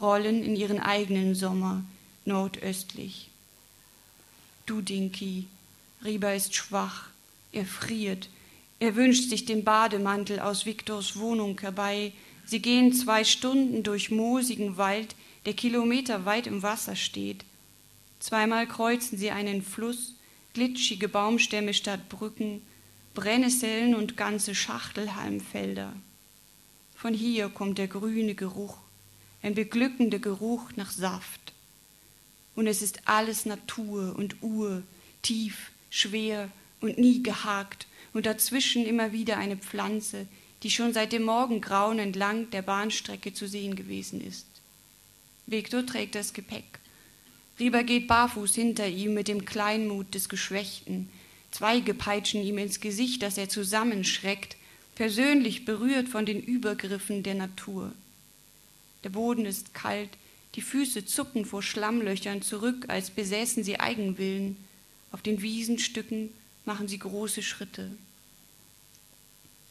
rollen 0.00 0.42
in 0.42 0.56
ihren 0.56 0.80
eigenen 0.80 1.34
Sommer 1.34 1.84
nordöstlich. 2.24 3.28
Du 4.66 4.80
Dinky, 4.80 5.46
Rieber 6.04 6.34
ist 6.34 6.54
schwach, 6.54 7.09
er 7.52 7.66
friert, 7.66 8.28
er 8.80 8.96
wünscht 8.96 9.28
sich 9.28 9.44
den 9.44 9.62
Bademantel 9.62 10.40
aus 10.40 10.64
Viktors 10.64 11.18
Wohnung 11.18 11.60
herbei. 11.60 12.12
Sie 12.46 12.60
gehen 12.60 12.94
zwei 12.94 13.24
Stunden 13.24 13.82
durch 13.82 14.10
moosigen 14.10 14.78
Wald, 14.78 15.14
der 15.44 15.52
kilometerweit 15.52 16.46
im 16.46 16.62
Wasser 16.62 16.96
steht. 16.96 17.44
Zweimal 18.20 18.66
kreuzen 18.66 19.18
sie 19.18 19.30
einen 19.30 19.62
Fluss, 19.62 20.14
glitschige 20.54 21.08
Baumstämme 21.08 21.74
statt 21.74 22.08
Brücken, 22.08 22.62
Brennnesseln 23.14 23.94
und 23.94 24.16
ganze 24.16 24.54
Schachtelhalmfelder. 24.54 25.92
Von 26.96 27.12
hier 27.12 27.50
kommt 27.50 27.76
der 27.76 27.88
grüne 27.88 28.34
Geruch, 28.34 28.78
ein 29.42 29.54
beglückender 29.54 30.18
Geruch 30.18 30.70
nach 30.76 30.90
Saft. 30.90 31.52
Und 32.56 32.66
es 32.66 32.80
ist 32.80 33.02
alles 33.04 33.44
Natur 33.44 34.14
und 34.16 34.42
Ur, 34.42 34.82
tief, 35.22 35.70
schwer 35.90 36.50
und 36.80 36.98
nie 36.98 37.22
gehakt 37.22 37.86
und 38.12 38.26
dazwischen 38.26 38.86
immer 38.86 39.12
wieder 39.12 39.36
eine 39.36 39.56
Pflanze, 39.56 40.26
die 40.62 40.70
schon 40.70 40.92
seit 40.92 41.12
dem 41.12 41.22
Morgengrauen 41.22 41.98
entlang 41.98 42.50
der 42.50 42.62
Bahnstrecke 42.62 43.32
zu 43.32 43.46
sehen 43.46 43.76
gewesen 43.76 44.20
ist. 44.20 44.46
Viktor 45.46 45.84
trägt 45.86 46.14
das 46.14 46.32
Gepäck. 46.32 46.80
Rieber 47.58 47.82
geht 47.82 48.06
barfuß 48.06 48.54
hinter 48.54 48.88
ihm 48.88 49.14
mit 49.14 49.28
dem 49.28 49.44
Kleinmut 49.44 50.14
des 50.14 50.28
Geschwächten, 50.28 51.08
Zweige 51.50 51.94
peitschen 51.94 52.42
ihm 52.42 52.58
ins 52.58 52.80
Gesicht, 52.80 53.22
dass 53.22 53.36
er 53.36 53.48
zusammenschreckt, 53.48 54.56
persönlich 54.94 55.64
berührt 55.64 56.08
von 56.08 56.26
den 56.26 56.40
Übergriffen 56.40 57.22
der 57.22 57.34
Natur. 57.34 57.92
Der 59.02 59.10
Boden 59.10 59.46
ist 59.46 59.74
kalt, 59.74 60.10
die 60.54 60.60
Füße 60.60 61.06
zucken 61.06 61.44
vor 61.44 61.62
Schlammlöchern 61.62 62.42
zurück, 62.42 62.84
als 62.88 63.10
besäßen 63.10 63.64
sie 63.64 63.80
Eigenwillen. 63.80 64.56
Auf 65.12 65.22
den 65.22 65.42
Wiesenstücken 65.42 66.30
machen 66.70 66.86
sie 66.86 67.00
große 67.00 67.42
Schritte. 67.42 67.90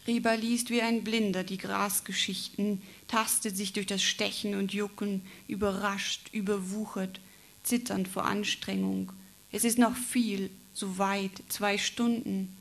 Rieber 0.06 0.36
liest 0.36 0.70
wie 0.70 0.82
ein 0.82 1.06
Blinder 1.06 1.46
die 1.46 1.58
Grasgeschichten, 1.58 2.82
tastet 3.08 3.56
sich 3.56 3.72
durch 3.72 3.86
das 3.86 4.04
Stechen 4.04 4.54
und 4.56 4.74
Jucken, 4.74 5.22
überrascht, 5.48 6.28
überwuchert, 6.34 7.22
zitternd 7.64 8.10
vor 8.10 8.26
Anstrengung. 8.26 9.14
Es 9.54 9.64
ist 9.64 9.78
noch 9.78 9.96
viel, 9.96 10.50
so 10.74 10.98
weit, 10.98 11.32
zwei 11.48 11.78
Stunden. 11.78 12.54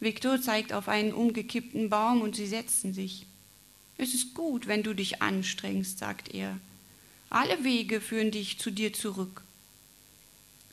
Viktor 0.00 0.40
zeigt 0.40 0.72
auf 0.72 0.88
einen 0.88 1.12
umgekippten 1.12 1.90
Baum 1.90 2.22
und 2.22 2.34
sie 2.34 2.46
setzen 2.46 2.94
sich. 2.94 3.26
Es 3.98 4.14
ist 4.14 4.32
gut, 4.32 4.68
wenn 4.68 4.84
du 4.84 4.94
dich 4.94 5.20
anstrengst, 5.20 5.98
sagt 5.98 6.32
er. 6.32 6.58
Alle 7.28 7.62
Wege 7.62 8.00
führen 8.00 8.30
dich 8.30 8.58
zu 8.58 8.70
dir 8.70 8.94
zurück. 8.94 9.42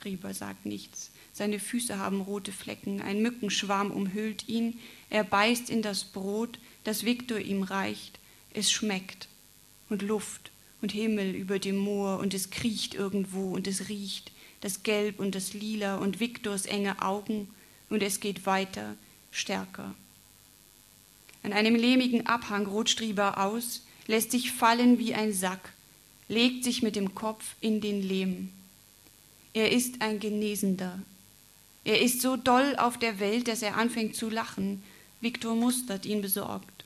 Rieber 0.06 0.34
sagt 0.34 0.66
nichts. 0.66 1.12
Seine 1.34 1.60
Füße 1.60 1.98
haben 1.98 2.22
rote 2.22 2.52
Flecken, 2.52 3.02
ein 3.02 3.22
Mückenschwarm 3.22 3.90
umhüllt 3.90 4.48
ihn, 4.48 4.80
er 5.10 5.24
beißt 5.24 5.70
in 5.70 5.82
das 5.82 6.04
Brot, 6.04 6.60
das 6.84 7.06
Viktor 7.06 7.40
ihm 7.40 7.64
reicht, 7.64 8.20
es 8.54 8.72
schmeckt 8.72 9.28
und 9.90 10.04
Luft 10.04 10.52
und 10.84 10.92
Himmel 10.92 11.34
über 11.34 11.58
dem 11.58 11.78
Moor 11.78 12.20
und 12.20 12.36
es 12.36 12.52
kriecht 12.52 12.94
irgendwo 12.94 13.52
und 13.54 13.66
es 13.68 13.90
riecht, 13.90 14.32
das 14.62 14.84
Gelb 14.84 15.20
und 15.20 15.34
das 15.34 15.54
Lila 15.54 15.96
und 15.96 16.20
Viktors 16.20 16.68
enge 16.68 17.02
Augen 17.02 17.50
und 17.90 18.04
es 18.04 18.20
geht 18.20 18.46
weiter, 18.46 18.96
stärker. 19.32 19.96
An 21.42 21.52
einem 21.52 21.76
lehmigen 21.76 22.28
Abhang 22.28 22.68
rutscht 22.68 23.02
Rieber 23.02 23.40
aus, 23.40 23.84
lässt 24.08 24.32
sich 24.32 24.52
fallen 24.52 25.00
wie 25.00 25.16
ein 25.16 25.34
Sack, 25.34 25.74
legt 26.28 26.64
sich 26.64 26.84
mit 26.84 26.96
dem 26.96 27.16
Kopf 27.16 27.56
in 27.60 27.82
den 27.82 28.02
Lehm. 28.02 28.50
Er 29.54 29.72
ist 29.72 30.02
ein 30.02 30.20
Genesender. 30.20 31.00
Er 31.86 32.02
ist 32.02 32.22
so 32.22 32.38
doll 32.38 32.76
auf 32.78 32.98
der 32.98 33.20
Welt, 33.20 33.48
dass 33.48 33.62
er 33.62 33.78
anfängt 33.78 34.16
zu 34.16 34.30
lachen. 34.30 34.84
Viktor 35.22 35.56
mustert 35.56 36.06
ihn 36.06 36.22
besorgt. 36.22 36.86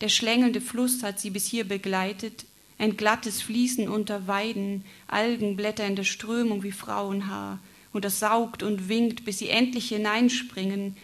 Der 0.00 0.08
schlängelnde 0.08 0.60
Fluss 0.60 1.02
hat 1.02 1.18
sie 1.18 1.30
bis 1.30 1.46
hier 1.46 1.64
begleitet, 1.66 2.44
ein 2.78 2.96
glattes 2.96 3.42
Fließen 3.42 3.88
unter 3.88 4.28
Weiden, 4.28 4.84
Algenblätter 5.08 5.84
in 5.84 5.96
der 5.96 6.04
Strömung 6.04 6.62
wie 6.62 6.72
Frauenhaar, 6.72 7.58
und 7.92 8.04
das 8.04 8.20
saugt 8.20 8.62
und 8.62 8.88
winkt, 8.88 9.24
bis 9.24 9.38
sie 9.38 9.48
endlich 9.48 9.88
hineinspringen, 9.88 10.96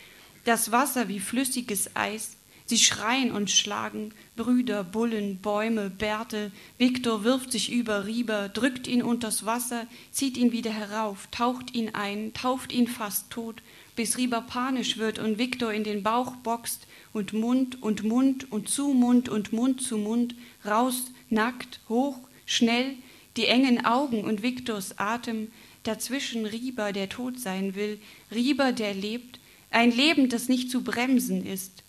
das 0.44 0.71
Wasser 0.71 1.09
wie 1.09 1.18
flüssiges 1.18 1.97
Eis, 1.97 2.37
Sie 2.66 2.78
schreien 2.78 3.30
und 3.30 3.50
schlagen, 3.50 4.14
Brüder, 4.37 4.85
Bullen, 4.85 5.37
Bäume, 5.37 5.90
Bärte. 5.90 6.50
Viktor 6.78 7.23
wirft 7.23 7.52
sich 7.52 7.71
über 7.71 8.06
Rieber, 8.06 8.49
drückt 8.49 8.87
ihn 8.87 9.02
unters 9.02 9.44
Wasser, 9.44 9.87
zieht 10.12 10.38
ihn 10.38 10.50
wieder 10.50 10.73
herauf, 10.73 11.28
taucht 11.30 11.75
ihn 11.75 11.94
ein, 11.94 12.33
tauft 12.33 12.73
ihn 12.73 12.88
fast 12.88 13.28
tot, 13.28 13.62
bis 13.97 14.16
Rieber 14.16 14.40
panisch 14.40 14.97
wird 14.97 15.18
und 15.18 15.37
Viktor 15.37 15.75
in 15.75 15.85
den 15.85 16.02
Bauch 16.02 16.37
boxt 16.37 16.87
und 17.12 17.35
Mund 17.35 17.83
und 17.83 18.02
Mund 18.02 18.50
und 18.50 18.71
zu 18.71 18.88
Mund 18.88 19.28
und 19.28 19.52
Mund 19.52 19.83
zu 19.83 19.99
Mund, 19.99 20.35
raus, 20.64 21.12
nackt, 21.28 21.80
hoch, 21.90 22.18
schnell, 22.47 22.94
die 23.37 23.44
engen 23.44 23.85
Augen 23.85 24.25
und 24.25 24.42
Viktors 24.42 24.99
Atem, 24.99 25.49
dazwischen 25.83 26.47
Rieber, 26.47 26.92
der 26.92 27.11
tot 27.11 27.38
sein 27.38 27.75
will, 27.75 28.00
Rieber, 28.35 28.73
der 28.73 28.94
lebt, 28.94 29.38
ein 29.71 29.92
Leben, 29.92 30.30
das 30.30 30.49
nicht 30.49 30.71
zu 30.71 30.83
bremsen 30.83 31.44
ist, 31.44 31.84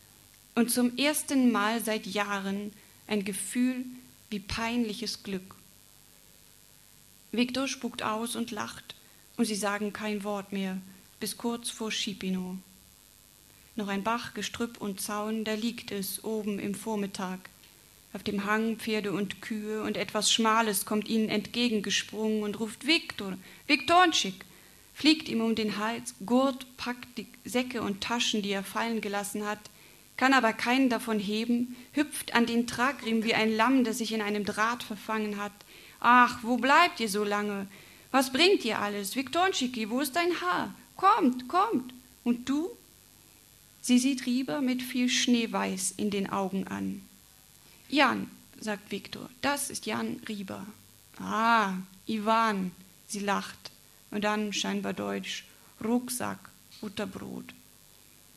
und 0.55 0.71
zum 0.71 0.97
ersten 0.97 1.51
Mal 1.51 1.83
seit 1.83 2.07
Jahren 2.07 2.71
ein 3.07 3.23
Gefühl 3.23 3.85
wie 4.29 4.39
peinliches 4.39 5.21
Glück. 5.21 5.55
Viktor 7.31 7.67
spuckt 7.67 8.01
aus 8.01 8.35
und 8.35 8.51
lacht, 8.51 8.95
und 9.37 9.45
sie 9.45 9.55
sagen 9.55 9.91
kein 9.91 10.23
Wort 10.23 10.53
mehr, 10.53 10.77
bis 11.19 11.37
kurz 11.37 11.69
vor 11.69 11.91
Schipino. 11.91 12.57
Noch 13.75 13.89
ein 13.89 14.03
Bach, 14.03 14.33
Gestrüpp 14.33 14.79
und 14.79 15.01
Zaun, 15.01 15.43
da 15.43 15.53
liegt 15.53 15.91
es 15.91 16.23
oben 16.23 16.59
im 16.59 16.73
Vormittag. 16.73 17.49
Auf 18.13 18.23
dem 18.23 18.45
Hang 18.45 18.77
Pferde 18.77 19.11
und 19.11 19.41
Kühe 19.41 19.83
und 19.83 19.97
etwas 19.97 20.31
Schmales 20.31 20.85
kommt 20.85 21.09
ihnen 21.09 21.27
entgegengesprungen 21.27 22.43
und 22.43 22.61
ruft 22.61 22.87
Viktor, 22.87 23.37
Viktornschik, 23.67 24.45
fliegt 24.93 25.27
ihm 25.27 25.41
um 25.41 25.55
den 25.55 25.77
Hals, 25.77 26.15
gurt, 26.25 26.65
packt 26.77 27.17
die 27.17 27.27
Säcke 27.43 27.81
und 27.81 27.99
Taschen, 27.99 28.41
die 28.41 28.51
er 28.51 28.63
fallen 28.63 29.01
gelassen 29.01 29.45
hat, 29.45 29.59
kann 30.17 30.33
aber 30.33 30.53
keinen 30.53 30.89
davon 30.89 31.19
heben, 31.19 31.75
hüpft 31.93 32.33
an 32.33 32.45
den 32.45 32.67
Tragriemen 32.67 33.23
wie 33.23 33.33
ein 33.33 33.55
Lamm, 33.55 33.83
das 33.83 33.97
sich 33.97 34.13
in 34.13 34.21
einem 34.21 34.45
Draht 34.45 34.83
verfangen 34.83 35.37
hat. 35.37 35.51
Ach, 35.99 36.39
wo 36.41 36.57
bleibt 36.57 36.99
ihr 36.99 37.09
so 37.09 37.23
lange? 37.23 37.67
Was 38.11 38.31
bringt 38.31 38.63
ihr 38.63 38.79
alles? 38.79 39.15
Viktornschiki, 39.15 39.89
wo 39.89 39.99
ist 39.99 40.15
dein 40.15 40.39
Haar? 40.41 40.73
Kommt, 40.95 41.47
kommt. 41.47 41.93
Und 42.23 42.47
du? 42.47 42.69
Sie 43.81 43.99
sieht 43.99 44.25
Rieber 44.25 44.61
mit 44.61 44.81
viel 44.81 45.09
Schneeweiß 45.09 45.93
in 45.97 46.09
den 46.09 46.29
Augen 46.29 46.67
an. 46.67 47.01
Jan, 47.89 48.31
sagt 48.59 48.89
Viktor, 48.91 49.29
das 49.41 49.69
ist 49.69 49.85
Jan 49.85 50.21
Rieber. 50.27 50.65
Ah, 51.19 51.73
Ivan, 52.07 52.71
sie 53.07 53.19
lacht. 53.19 53.71
Und 54.11 54.23
dann 54.23 54.53
scheinbar 54.53 54.93
deutsch, 54.93 55.43
Rucksack, 55.83 56.39
Butterbrot. 56.81 57.53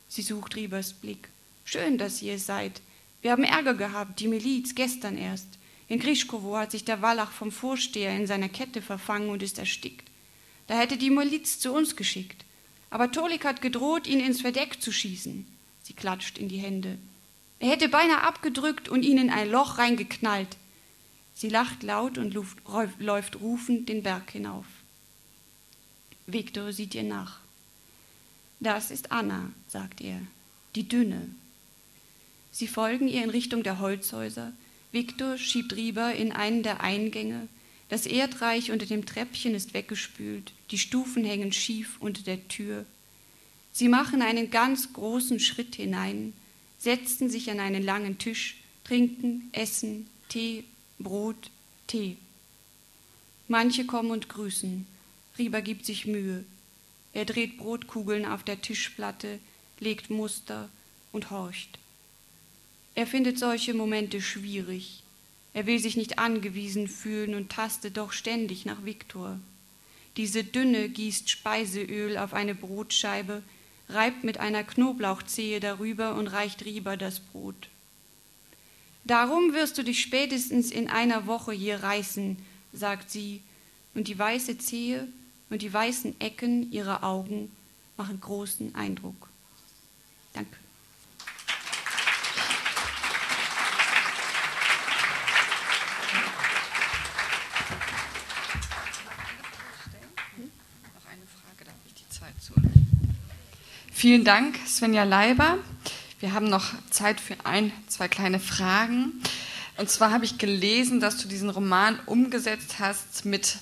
Sie 0.09 0.23
sucht 0.23 0.57
Riebers 0.57 0.93
Blick. 0.93 1.29
Schön, 1.71 1.99
dass 1.99 2.23
ihr 2.23 2.37
es 2.37 2.47
seid. 2.47 2.81
Wir 3.21 3.31
haben 3.31 3.45
Ärger 3.45 3.75
gehabt, 3.75 4.21
die 4.21 4.29
Miliz, 4.29 4.75
gestern 4.75 5.19
erst. 5.19 5.47
In 5.87 5.99
Grischkowo 5.99 6.57
hat 6.57 6.71
sich 6.71 6.87
der 6.87 7.03
Wallach 7.03 7.31
vom 7.31 7.53
Vorsteher 7.53 8.17
in 8.17 8.27
seiner 8.27 8.49
Kette 8.49 8.81
verfangen 8.81 9.29
und 9.29 9.43
ist 9.43 9.59
erstickt. 9.59 10.09
Da 10.67 10.79
hätte 10.79 10.97
die 10.97 11.11
Miliz 11.11 11.61
zu 11.61 11.75
uns 11.75 11.95
geschickt. 11.95 12.47
Aber 12.89 13.13
Tolik 13.13 13.45
hat 13.45 13.61
gedroht, 13.61 14.07
ihn 14.07 14.19
ins 14.19 14.41
Verdeck 14.41 14.81
zu 14.81 14.91
schießen. 14.91 15.45
Sie 15.83 15.93
klatscht 15.93 16.39
in 16.39 16.49
die 16.49 16.57
Hände. 16.57 16.97
Er 17.61 17.69
hätte 17.69 17.91
beinahe 17.91 18.23
abgedrückt 18.23 18.89
und 18.89 19.03
ihn 19.03 19.19
in 19.19 19.29
ein 19.29 19.51
Loch 19.51 19.77
reingeknallt. 19.77 20.57
Sie 21.35 21.51
lacht 21.51 21.83
laut 21.83 22.17
und 22.17 22.35
läuft 22.99 23.41
rufend 23.43 23.91
den 23.91 24.03
Berg 24.03 24.31
hinauf. 24.31 24.65
Viktor 26.27 26.73
sieht 26.73 26.95
ihr 26.95 27.03
nach. 27.03 27.41
Das 28.59 28.91
ist 28.91 29.13
Anna, 29.13 29.51
sagt 29.67 30.01
er, 30.01 30.19
die 30.75 30.89
Dünne, 30.89 31.29
Sie 32.59 32.67
folgen 32.67 33.07
ihr 33.07 33.23
in 33.23 33.31
Richtung 33.31 33.63
der 33.63 33.79
Holzhäuser. 33.79 34.53
Viktor 34.91 35.39
schiebt 35.39 35.77
Rieber 35.77 36.17
in 36.17 36.33
einen 36.33 36.65
der 36.65 36.81
Eingänge. 36.81 37.47
Das 37.89 38.05
Erdreich 38.05 38.73
unter 38.73 38.85
dem 38.85 39.07
Treppchen 39.07 39.55
ist 39.55 39.75
weggespült. 39.75 40.53
Die 40.73 40.79
Stufen 40.79 41.25
hängen 41.25 41.53
schief 41.53 41.99
unter 42.01 42.23
der 42.23 42.49
Tür. 42.49 42.85
Sie 43.71 43.89
machen 43.89 44.23
einen 44.23 44.51
ganz 44.51 44.93
großen 44.93 45.39
Schritt 45.39 45.77
hinein, 45.77 46.33
setzen 46.79 47.31
sich 47.31 47.49
an 47.49 47.61
einen 47.61 47.85
langen 47.85 48.19
Tisch, 48.19 48.57
trinken, 48.83 49.51
essen, 49.53 50.09
Tee, 50.29 50.65
Brot, 50.99 51.53
Tee. 51.87 52.17
Manche 53.47 53.87
kommen 53.87 54.11
und 54.11 54.29
grüßen. 54.29 54.85
Rieber 55.39 55.63
gibt 55.63 55.87
sich 55.87 56.07
Mühe. 56.07 56.45
Er 57.13 57.25
dreht 57.25 57.57
Brotkugeln 57.57 58.27
auf 58.27 58.43
der 58.43 58.61
Tischplatte, 58.61 59.39
legt 59.79 60.11
Muster 60.11 60.69
und 61.13 61.31
horcht. 61.31 61.79
Er 62.95 63.07
findet 63.07 63.39
solche 63.39 63.75
Momente 63.75 64.21
schwierig. 64.21 65.03
Er 65.55 65.67
will 65.67 65.79
sich 65.79 65.97
nicht 65.97 66.19
angewiesen 66.19 66.89
fühlen 66.89 67.35
und 67.35 67.51
tastet 67.51 67.97
doch 67.97 68.13
ständig 68.13 68.65
nach 68.65 68.85
Viktor. 68.85 69.39
Diese 70.17 70.45
Dünne 70.45 70.89
gießt 70.89 71.31
Speiseöl 71.31 72.19
auf 72.19 72.35
eine 72.35 72.55
Brotscheibe, 72.55 73.43
reibt 73.89 74.25
mit 74.25 74.39
einer 74.39 74.65
Knoblauchzehe 74.65 75.61
darüber 75.61 76.15
und 76.17 76.27
reicht 76.27 76.65
Rieber 76.65 76.97
das 76.97 77.21
Brot. 77.21 77.69
Darum 79.05 79.55
wirst 79.55 79.79
du 79.79 79.85
dich 79.85 80.01
spätestens 80.01 80.71
in 80.71 80.89
einer 80.89 81.27
Woche 81.27 81.53
hier 81.53 81.83
reißen, 81.83 82.37
sagt 82.73 83.11
sie, 83.11 83.41
und 83.95 84.09
die 84.09 84.19
weiße 84.19 84.59
Zehe 84.59 85.09
und 85.51 85.63
die 85.63 85.73
weißen 85.73 86.21
Ecken 86.21 86.71
ihrer 86.71 87.03
Augen 87.05 87.51
machen 87.97 88.21
großen 88.21 88.75
Eindruck. 88.75 89.29
Danke. 90.35 90.57
Vielen 103.93 104.25
Dank, 104.25 104.57
Svenja 104.67 105.05
Leiber. 105.05 105.59
Wir 106.21 106.33
haben 106.33 106.49
noch 106.49 106.73
Zeit 106.91 107.21
für 107.21 107.37
ein, 107.45 107.73
zwei 107.89 108.09
kleine 108.09 108.41
Fragen. 108.41 109.13
Und 109.77 109.89
zwar 109.91 110.11
habe 110.11 110.25
ich 110.25 110.39
gelesen, 110.39 111.01
dass 111.01 111.17
du 111.19 111.29
diesen 111.29 111.51
Roman 111.51 111.99
umgesetzt 112.07 112.81
hast 112.81 113.25
mit 113.25 113.59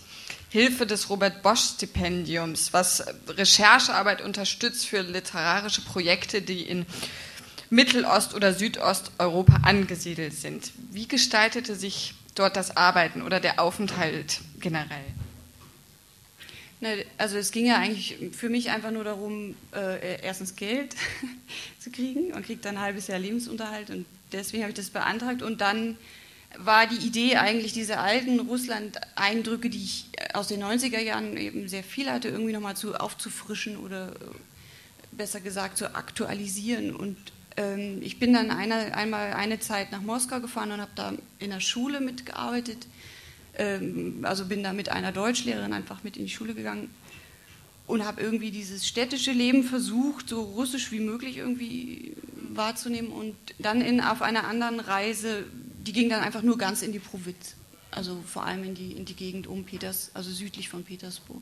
Hilfe 0.49 0.87
des 0.87 1.11
Robert 1.11 1.42
Bosch 1.42 1.61
Stipendiums, 1.75 2.73
was 2.73 3.05
Recherchearbeit 3.29 4.23
unterstützt 4.23 4.87
für 4.87 5.03
literarische 5.03 5.83
Projekte, 5.83 6.40
die 6.40 6.62
in 6.62 6.87
Mittelost- 7.69 8.35
oder 8.35 8.55
Südosteuropa 8.55 9.61
angesiedelt 9.64 10.35
sind. 10.35 10.73
Wie 10.90 11.09
gestaltete 11.09 11.75
sich 11.75 12.14
dort 12.35 12.57
das 12.57 12.77
Arbeiten 12.77 13.23
oder 13.23 13.40
der 13.40 13.61
Aufenthalt 13.61 14.40
generell? 14.61 15.16
Also 17.17 17.39
es 17.39 17.53
ging 17.53 17.67
ja 17.67 17.79
eigentlich 17.79 18.17
für 18.33 18.49
mich 18.49 18.71
einfach 18.71 18.91
nur 18.91 19.05
darum, 19.05 19.57
äh, 19.75 20.21
erstens 20.23 20.57
Geld 20.57 20.95
zu 21.79 21.91
kriegen 21.91 22.33
und 22.33 22.45
kriegt 22.45 22.65
dann 22.65 22.77
ein 22.77 22.83
halbes 22.83 23.07
Jahr 23.07 23.19
Lebensunterhalt 23.19 23.91
und 23.91 24.05
deswegen 24.33 24.62
habe 24.62 24.71
ich 24.71 24.77
das 24.77 24.91
beantragt. 24.91 25.43
Und 25.43 25.61
dann 25.61 25.97
war 26.59 26.87
die 26.87 27.07
Idee 27.07 27.37
eigentlich 27.37 27.73
diese 27.73 27.99
alten 27.99 28.41
Russland-Eindrücke, 28.41 29.71
die 29.71 29.83
ich 29.83 30.07
aus 30.33 30.49
den 30.49 30.62
90er 30.62 31.01
Jahren 31.01 31.37
eben 31.37 31.69
sehr 31.69 31.85
viel 31.85 32.11
hatte, 32.11 32.29
irgendwie 32.29 32.53
nochmal 32.53 32.77
zu 32.77 32.95
aufzufrischen 32.95 33.77
oder 33.79 34.12
besser 35.12 35.41
gesagt 35.41 35.79
zu 35.79 35.95
aktualisieren. 35.95 36.95
Und 36.95 37.17
ähm, 37.57 38.01
ich 38.03 38.19
bin 38.19 38.33
dann 38.33 38.51
eine, 38.51 38.95
einmal 38.95 39.33
eine 39.33 39.61
Zeit 39.61 39.93
nach 39.93 40.03
Moskau 40.03 40.41
gefahren 40.41 40.73
und 40.73 40.81
habe 40.81 40.93
da 40.95 41.12
in 41.39 41.51
der 41.51 41.61
Schule 41.61 42.01
mitgearbeitet 42.01 42.87
also 44.23 44.47
bin 44.47 44.62
da 44.62 44.73
mit 44.73 44.90
einer 44.90 45.12
Deutschlehrerin 45.12 45.73
einfach 45.73 46.03
mit 46.05 46.16
in 46.16 46.25
die 46.25 46.31
Schule 46.31 46.55
gegangen 46.55 46.90
und 47.87 48.05
habe 48.05 48.21
irgendwie 48.21 48.51
dieses 48.51 48.87
städtische 48.87 49.33
Leben 49.33 49.64
versucht, 49.64 50.29
so 50.29 50.42
russisch 50.42 50.90
wie 50.92 51.01
möglich 51.01 51.38
irgendwie 51.38 52.14
wahrzunehmen 52.51 53.11
und 53.11 53.35
dann 53.59 53.81
in, 53.81 54.01
auf 54.01 54.23
einer 54.23 54.47
anderen 54.47 54.81
Reise, 54.81 55.45
die 55.87 55.92
ging 55.92 56.09
dann 56.09 56.23
einfach 56.23 56.42
nur 56.42 56.59
ganz 56.59 56.83
in 56.83 56.92
die 56.92 56.99
Provinz, 56.99 57.55
also 57.90 58.23
vor 58.27 58.45
allem 58.45 58.64
in 58.64 58.75
die, 58.75 58.92
in 58.92 59.05
die 59.05 59.14
Gegend 59.14 59.47
um 59.47 59.64
Peters, 59.64 60.11
also 60.14 60.31
südlich 60.31 60.69
von 60.69 60.85
Petersburg. 60.85 61.40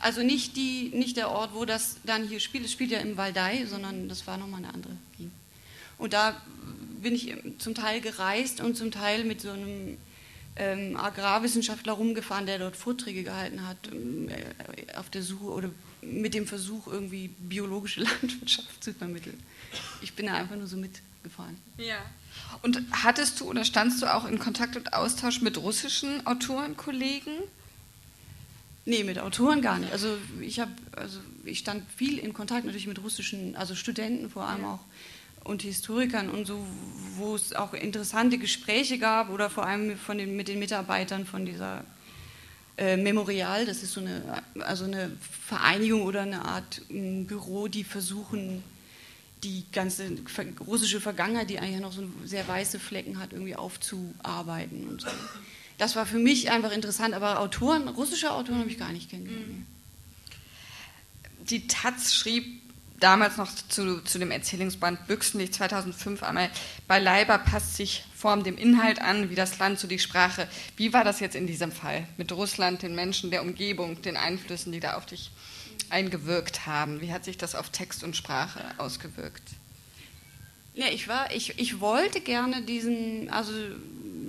Also 0.00 0.22
nicht, 0.24 0.56
die, 0.56 0.90
nicht 0.92 1.16
der 1.16 1.30
Ort, 1.30 1.54
wo 1.54 1.64
das 1.64 1.98
dann 2.04 2.26
hier 2.26 2.40
spielt, 2.40 2.64
es 2.64 2.72
spielt 2.72 2.90
ja 2.90 2.98
im 2.98 3.16
Waldai, 3.16 3.66
sondern 3.66 4.08
das 4.08 4.26
war 4.26 4.36
nochmal 4.36 4.64
eine 4.64 4.74
andere 4.74 4.96
Gegend. 5.16 5.32
Und 5.96 6.12
da 6.12 6.42
bin 7.00 7.14
ich 7.14 7.32
zum 7.58 7.76
Teil 7.76 8.00
gereist 8.00 8.60
und 8.60 8.76
zum 8.76 8.90
Teil 8.90 9.22
mit 9.22 9.40
so 9.40 9.50
einem 9.50 9.96
ähm, 10.56 10.96
Agrarwissenschaftler 10.96 11.92
rumgefahren, 11.92 12.46
der 12.46 12.58
dort 12.58 12.76
Vorträge 12.76 13.22
gehalten 13.22 13.66
hat, 13.66 13.78
ähm, 13.90 14.28
äh, 14.28 14.96
auf 14.96 15.08
der 15.10 15.22
Suche 15.22 15.44
oder 15.44 15.70
mit 16.02 16.34
dem 16.34 16.46
Versuch, 16.46 16.86
irgendwie 16.86 17.28
biologische 17.28 18.00
Landwirtschaft 18.02 18.82
zu 18.82 18.92
vermitteln. 18.92 19.40
Ich 20.02 20.14
bin 20.14 20.26
da 20.26 20.34
einfach 20.34 20.56
nur 20.56 20.66
so 20.66 20.76
mitgefahren. 20.76 21.56
Ja. 21.78 21.98
Und 22.62 22.82
hattest 22.90 23.40
du 23.40 23.44
oder 23.46 23.64
standst 23.64 24.02
du 24.02 24.12
auch 24.12 24.26
in 24.26 24.38
Kontakt 24.38 24.76
und 24.76 24.92
Austausch 24.92 25.40
mit 25.40 25.56
russischen 25.58 26.26
Autorenkollegen? 26.26 27.32
Nee, 28.84 29.04
mit 29.04 29.18
Autoren 29.18 29.62
gar 29.62 29.78
nicht. 29.78 29.92
Also 29.92 30.18
ich 30.40 30.58
habe, 30.58 30.72
also 30.96 31.20
ich 31.44 31.60
stand 31.60 31.84
viel 31.92 32.18
in 32.18 32.32
Kontakt 32.32 32.64
natürlich 32.64 32.88
mit 32.88 33.02
russischen, 33.02 33.54
also 33.54 33.74
Studenten 33.74 34.28
vor 34.28 34.44
allem 34.44 34.62
ja. 34.62 34.74
auch 34.74 34.80
und 35.44 35.62
Historikern 35.62 36.30
und 36.30 36.46
so, 36.46 36.64
wo 37.16 37.34
es 37.34 37.52
auch 37.52 37.74
interessante 37.74 38.38
Gespräche 38.38 38.98
gab 38.98 39.30
oder 39.30 39.50
vor 39.50 39.66
allem 39.66 39.96
von 39.96 40.18
den, 40.18 40.36
mit 40.36 40.48
den 40.48 40.58
Mitarbeitern 40.58 41.26
von 41.26 41.44
dieser 41.44 41.84
äh, 42.78 42.96
Memorial, 42.96 43.66
das 43.66 43.82
ist 43.82 43.92
so 43.92 44.00
eine, 44.00 44.42
also 44.60 44.84
eine 44.84 45.10
Vereinigung 45.46 46.02
oder 46.02 46.22
eine 46.22 46.44
Art 46.44 46.82
um, 46.88 47.26
Büro, 47.26 47.68
die 47.68 47.84
versuchen, 47.84 48.62
die 49.44 49.64
ganze 49.72 50.08
russische 50.66 51.00
Vergangenheit, 51.00 51.50
die 51.50 51.58
eigentlich 51.58 51.80
noch 51.80 51.92
so 51.92 52.04
sehr 52.24 52.46
weiße 52.46 52.78
Flecken 52.78 53.18
hat, 53.18 53.32
irgendwie 53.32 53.56
aufzuarbeiten 53.56 54.88
und 54.88 55.00
so. 55.00 55.08
Das 55.78 55.96
war 55.96 56.06
für 56.06 56.18
mich 56.18 56.50
einfach 56.50 56.72
interessant, 56.72 57.12
aber 57.12 57.40
Autoren, 57.40 57.88
russische 57.88 58.30
Autoren 58.30 58.60
habe 58.60 58.70
ich 58.70 58.78
gar 58.78 58.92
nicht 58.92 59.10
kennengelernt. 59.10 59.48
Mhm. 59.48 59.66
Die 61.48 61.66
Taz 61.66 62.14
schrieb 62.14 62.62
damals 63.02 63.36
noch 63.36 63.50
zu, 63.68 64.02
zu 64.04 64.18
dem 64.18 64.30
Erzählungsband 64.30 65.06
Büchsenlicht 65.06 65.54
2005 65.54 66.22
einmal, 66.22 66.50
bei 66.86 66.98
Leiber 66.98 67.38
passt 67.38 67.76
sich 67.76 68.04
Form 68.14 68.44
dem 68.44 68.56
Inhalt 68.56 69.00
an, 69.00 69.30
wie 69.30 69.34
das 69.34 69.58
Land, 69.58 69.78
so 69.78 69.88
die 69.88 69.98
Sprache. 69.98 70.48
Wie 70.76 70.92
war 70.92 71.04
das 71.04 71.20
jetzt 71.20 71.34
in 71.34 71.46
diesem 71.46 71.72
Fall 71.72 72.06
mit 72.16 72.30
Russland, 72.32 72.82
den 72.82 72.94
Menschen, 72.94 73.30
der 73.30 73.42
Umgebung, 73.42 74.00
den 74.02 74.16
Einflüssen, 74.16 74.72
die 74.72 74.80
da 74.80 74.94
auf 74.94 75.06
dich 75.06 75.30
eingewirkt 75.90 76.66
haben? 76.66 77.00
Wie 77.00 77.12
hat 77.12 77.24
sich 77.24 77.36
das 77.36 77.54
auf 77.54 77.70
Text 77.70 78.04
und 78.04 78.16
Sprache 78.16 78.60
ausgewirkt? 78.78 79.42
Ja, 80.74 80.86
ich 80.86 81.08
war, 81.08 81.32
ich, 81.34 81.58
ich 81.58 81.80
wollte 81.80 82.20
gerne 82.20 82.62
diesen, 82.62 83.28
also 83.30 83.52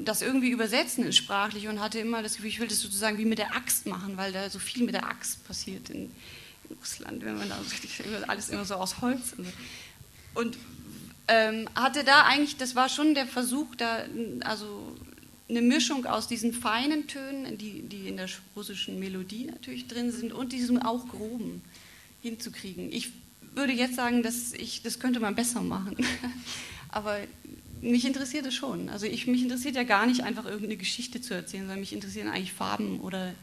das 0.04 0.22
irgendwie 0.22 0.50
übersetzen 0.50 1.14
sprachlich 1.14 1.68
und 1.68 1.80
hatte 1.80 2.00
immer 2.00 2.22
das 2.22 2.36
Gefühl, 2.36 2.50
ich 2.50 2.60
will 2.60 2.68
das 2.68 2.80
sozusagen 2.80 3.18
wie 3.18 3.26
mit 3.26 3.40
der 3.40 3.56
Axt 3.56 3.86
machen, 3.86 4.18
weil 4.18 4.34
da 4.34 4.50
so 4.50 4.60
viel 4.60 4.84
mit 4.84 4.94
der 4.94 5.06
Axt 5.06 5.46
passiert 5.48 5.90
in, 5.90 6.12
Russland, 6.80 7.24
wenn 7.24 7.38
man 7.38 7.50
da 7.50 7.60
alles 8.28 8.50
immer 8.50 8.66
so 8.66 8.76
aus 8.76 9.02
Holz 9.02 9.34
und, 9.38 9.48
und 10.34 10.58
ähm, 11.28 11.70
hatte 11.76 12.04
da 12.04 12.24
eigentlich, 12.24 12.58
das 12.58 12.76
war 12.76 12.90
schon 12.90 13.16
der 13.16 13.28
Versuch, 13.28 13.76
da 13.76 14.04
also 14.42 14.96
eine 15.50 15.62
Mischung 15.62 16.06
aus 16.06 16.28
diesen 16.28 16.54
feinen 16.54 17.08
Tönen, 17.08 17.58
die, 17.58 17.82
die 17.84 18.08
in 18.08 18.18
der 18.18 18.28
russischen 18.56 19.00
Melodie 19.00 19.46
natürlich 19.46 19.88
drin 19.88 20.12
sind, 20.12 20.34
und 20.34 20.52
diesem 20.52 20.82
auch 20.82 21.08
groben 21.08 21.62
hinzukriegen. 22.22 22.92
Ich 22.92 23.12
würde 23.54 23.74
jetzt 23.74 23.96
sagen, 23.96 24.24
dass 24.24 24.54
ich, 24.54 24.82
das 24.82 25.00
könnte 25.00 25.20
man 25.20 25.36
besser 25.36 25.62
machen. 25.62 25.96
Aber 26.90 27.20
mich 27.82 28.06
interessiert 28.06 28.46
es 28.46 28.56
schon. 28.56 28.90
Also 28.90 29.06
ich, 29.06 29.28
mich 29.28 29.42
interessiert 29.42 29.76
ja 29.76 29.84
gar 29.84 30.06
nicht 30.06 30.22
einfach 30.22 30.46
irgendeine 30.46 30.78
Geschichte 30.78 31.22
zu 31.22 31.34
erzählen, 31.34 31.64
sondern 31.64 31.80
mich 31.80 31.94
interessieren 31.94 32.30
eigentlich 32.30 32.54
Farben 32.54 33.00
oder 33.02 33.34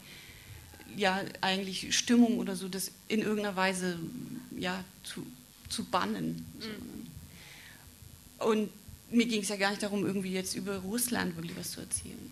ja 0.97 1.23
eigentlich 1.41 1.97
Stimmung 1.97 2.37
oder 2.37 2.55
so, 2.55 2.67
das 2.67 2.91
in 3.07 3.21
irgendeiner 3.21 3.55
Weise 3.55 3.99
ja, 4.57 4.83
zu, 5.03 5.25
zu 5.69 5.85
bannen. 5.85 6.45
Mhm. 6.59 8.45
Und 8.45 8.69
mir 9.11 9.25
ging 9.25 9.41
es 9.41 9.49
ja 9.49 9.55
gar 9.55 9.69
nicht 9.69 9.83
darum, 9.83 10.05
irgendwie 10.05 10.31
jetzt 10.31 10.55
über 10.55 10.77
Russland 10.77 11.35
wirklich 11.35 11.55
was 11.57 11.71
zu 11.71 11.81
erzählen. 11.81 12.31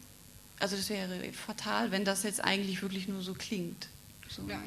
Also 0.60 0.76
das 0.76 0.90
wäre 0.90 1.32
fatal, 1.34 1.92
wenn 1.92 2.06
das 2.06 2.24
jetzt 2.24 2.44
eigentlich 2.44 2.82
wirklich 2.82 3.08
nur 3.08 3.22
so 3.22 3.34
klingt. 3.34 3.88
So. 4.30 4.42
Ja, 4.48 4.62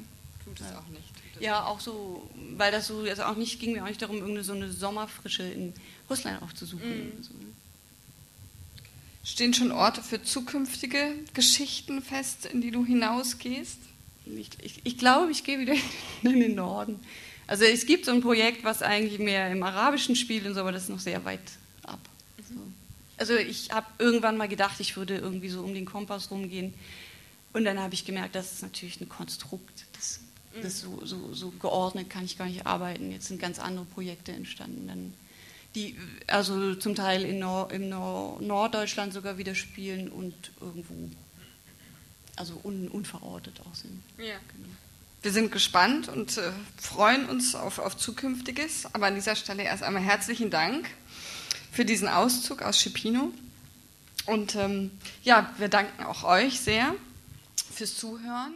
tut 0.44 0.61
es 0.61 0.70
ja. 0.70 0.78
auch 0.78 0.88
nicht. 0.88 1.05
Ja, 1.40 1.64
auch 1.66 1.81
so, 1.81 2.28
weil 2.57 2.72
das 2.72 2.87
so, 2.87 3.00
also 3.00 3.24
auch 3.24 3.37
nicht, 3.37 3.61
ging 3.61 3.72
mir 3.72 3.83
auch 3.83 3.88
nicht 3.88 4.00
darum, 4.00 4.16
irgendeine 4.16 4.44
so 4.44 4.52
eine 4.52 4.70
Sommerfrische 4.70 5.42
in 5.42 5.74
Russland 6.09 6.40
aufzusuchen. 6.42 7.16
Mhm. 7.16 7.22
So. 7.22 7.35
Stehen 9.24 9.54
schon 9.54 9.70
Orte 9.70 10.02
für 10.02 10.22
zukünftige 10.22 11.14
Geschichten 11.32 12.02
fest, 12.02 12.46
in 12.46 12.61
die 12.61 12.72
du 12.72 12.85
hinausgehst? 12.85 13.78
Ich, 14.26 14.50
ich, 14.62 14.80
ich 14.85 14.98
glaube, 14.98 15.30
ich 15.30 15.44
gehe 15.44 15.58
wieder 15.58 15.74
in 16.22 16.40
den 16.40 16.54
Norden. 16.54 16.98
Also 17.46 17.64
es 17.64 17.87
gibt 17.87 18.04
so 18.04 18.12
ein 18.12 18.20
Projekt, 18.20 18.64
was 18.64 18.82
eigentlich 18.82 19.18
mehr 19.18 19.50
im 19.50 19.62
Arabischen 19.62 20.16
spielt 20.16 20.46
und 20.46 20.54
so, 20.54 20.61
aber 20.61 20.72
das 20.72 20.85
ist 20.85 20.88
noch 20.88 21.00
sehr 21.00 21.24
weit 21.24 21.40
ab. 21.85 22.00
So. 22.48 22.61
Also 23.16 23.37
ich 23.37 23.70
habe 23.70 23.87
irgendwann 23.98 24.37
mal 24.37 24.48
gedacht, 24.48 24.80
ich 24.80 24.96
würde 24.96 25.16
irgendwie 25.18 25.48
so 25.48 25.62
um 25.62 25.74
den 25.74 25.85
Kompass 25.85 26.30
rumgehen. 26.30 26.74
Und 27.52 27.64
dann 27.64 27.78
habe 27.78 27.94
ich 27.94 28.04
gemerkt, 28.04 28.35
das 28.35 28.52
ist 28.52 28.62
natürlich 28.62 29.00
ein 29.00 29.08
Konstrukt. 29.08 29.85
Das, 29.92 30.20
das 30.62 30.80
so, 30.80 31.04
so, 31.04 31.35
so, 31.35 31.50
geordnet 31.50 32.08
kann 32.08 32.24
ich 32.24 32.38
gar 32.38 32.46
nicht 32.46 32.66
arbeiten. 32.66 33.12
Jetzt 33.12 33.28
sind 33.28 33.40
ganz 33.40 33.58
andere 33.58 33.85
Projekte 33.85 34.32
entstanden. 34.32 34.88
Dann 34.88 35.14
die 35.74 35.96
also 36.26 36.74
zum 36.74 36.94
Teil 36.94 37.24
in 37.24 37.38
Nord, 37.38 37.72
im 37.72 37.88
Nord, 37.88 38.42
Norddeutschland 38.42 39.12
sogar 39.12 39.38
wieder 39.38 39.54
spielen 39.54 40.08
und 40.08 40.35
irgendwo 40.61 41.11
also 42.37 42.61
un, 42.64 42.88
unverortet 42.88 43.61
auch 43.61 43.74
sind. 43.74 44.02
Ja. 44.18 44.37
Genau. 44.52 44.68
Wir 45.22 45.32
sind 45.32 45.52
gespannt 45.52 46.08
und 46.08 46.37
äh, 46.37 46.50
freuen 46.80 47.26
uns 47.28 47.54
auf, 47.54 47.78
auf 47.78 47.96
Zukünftiges. 47.96 48.92
Aber 48.92 49.06
an 49.06 49.14
dieser 49.14 49.37
Stelle 49.37 49.62
erst 49.62 49.85
einmal 49.85 50.02
herzlichen 50.02 50.50
Dank 50.50 50.90
für 51.70 51.85
diesen 51.85 52.08
Auszug 52.08 52.62
aus 52.62 52.80
Schipino. 52.80 53.32
Und 54.26 54.56
ähm, 54.56 54.90
ja, 55.22 55.52
wir 55.58 55.68
danken 55.68 56.02
auch 56.04 56.24
euch 56.24 56.61
sehr 56.61 56.94
fürs 57.72 57.96
Zuhören. 57.96 58.52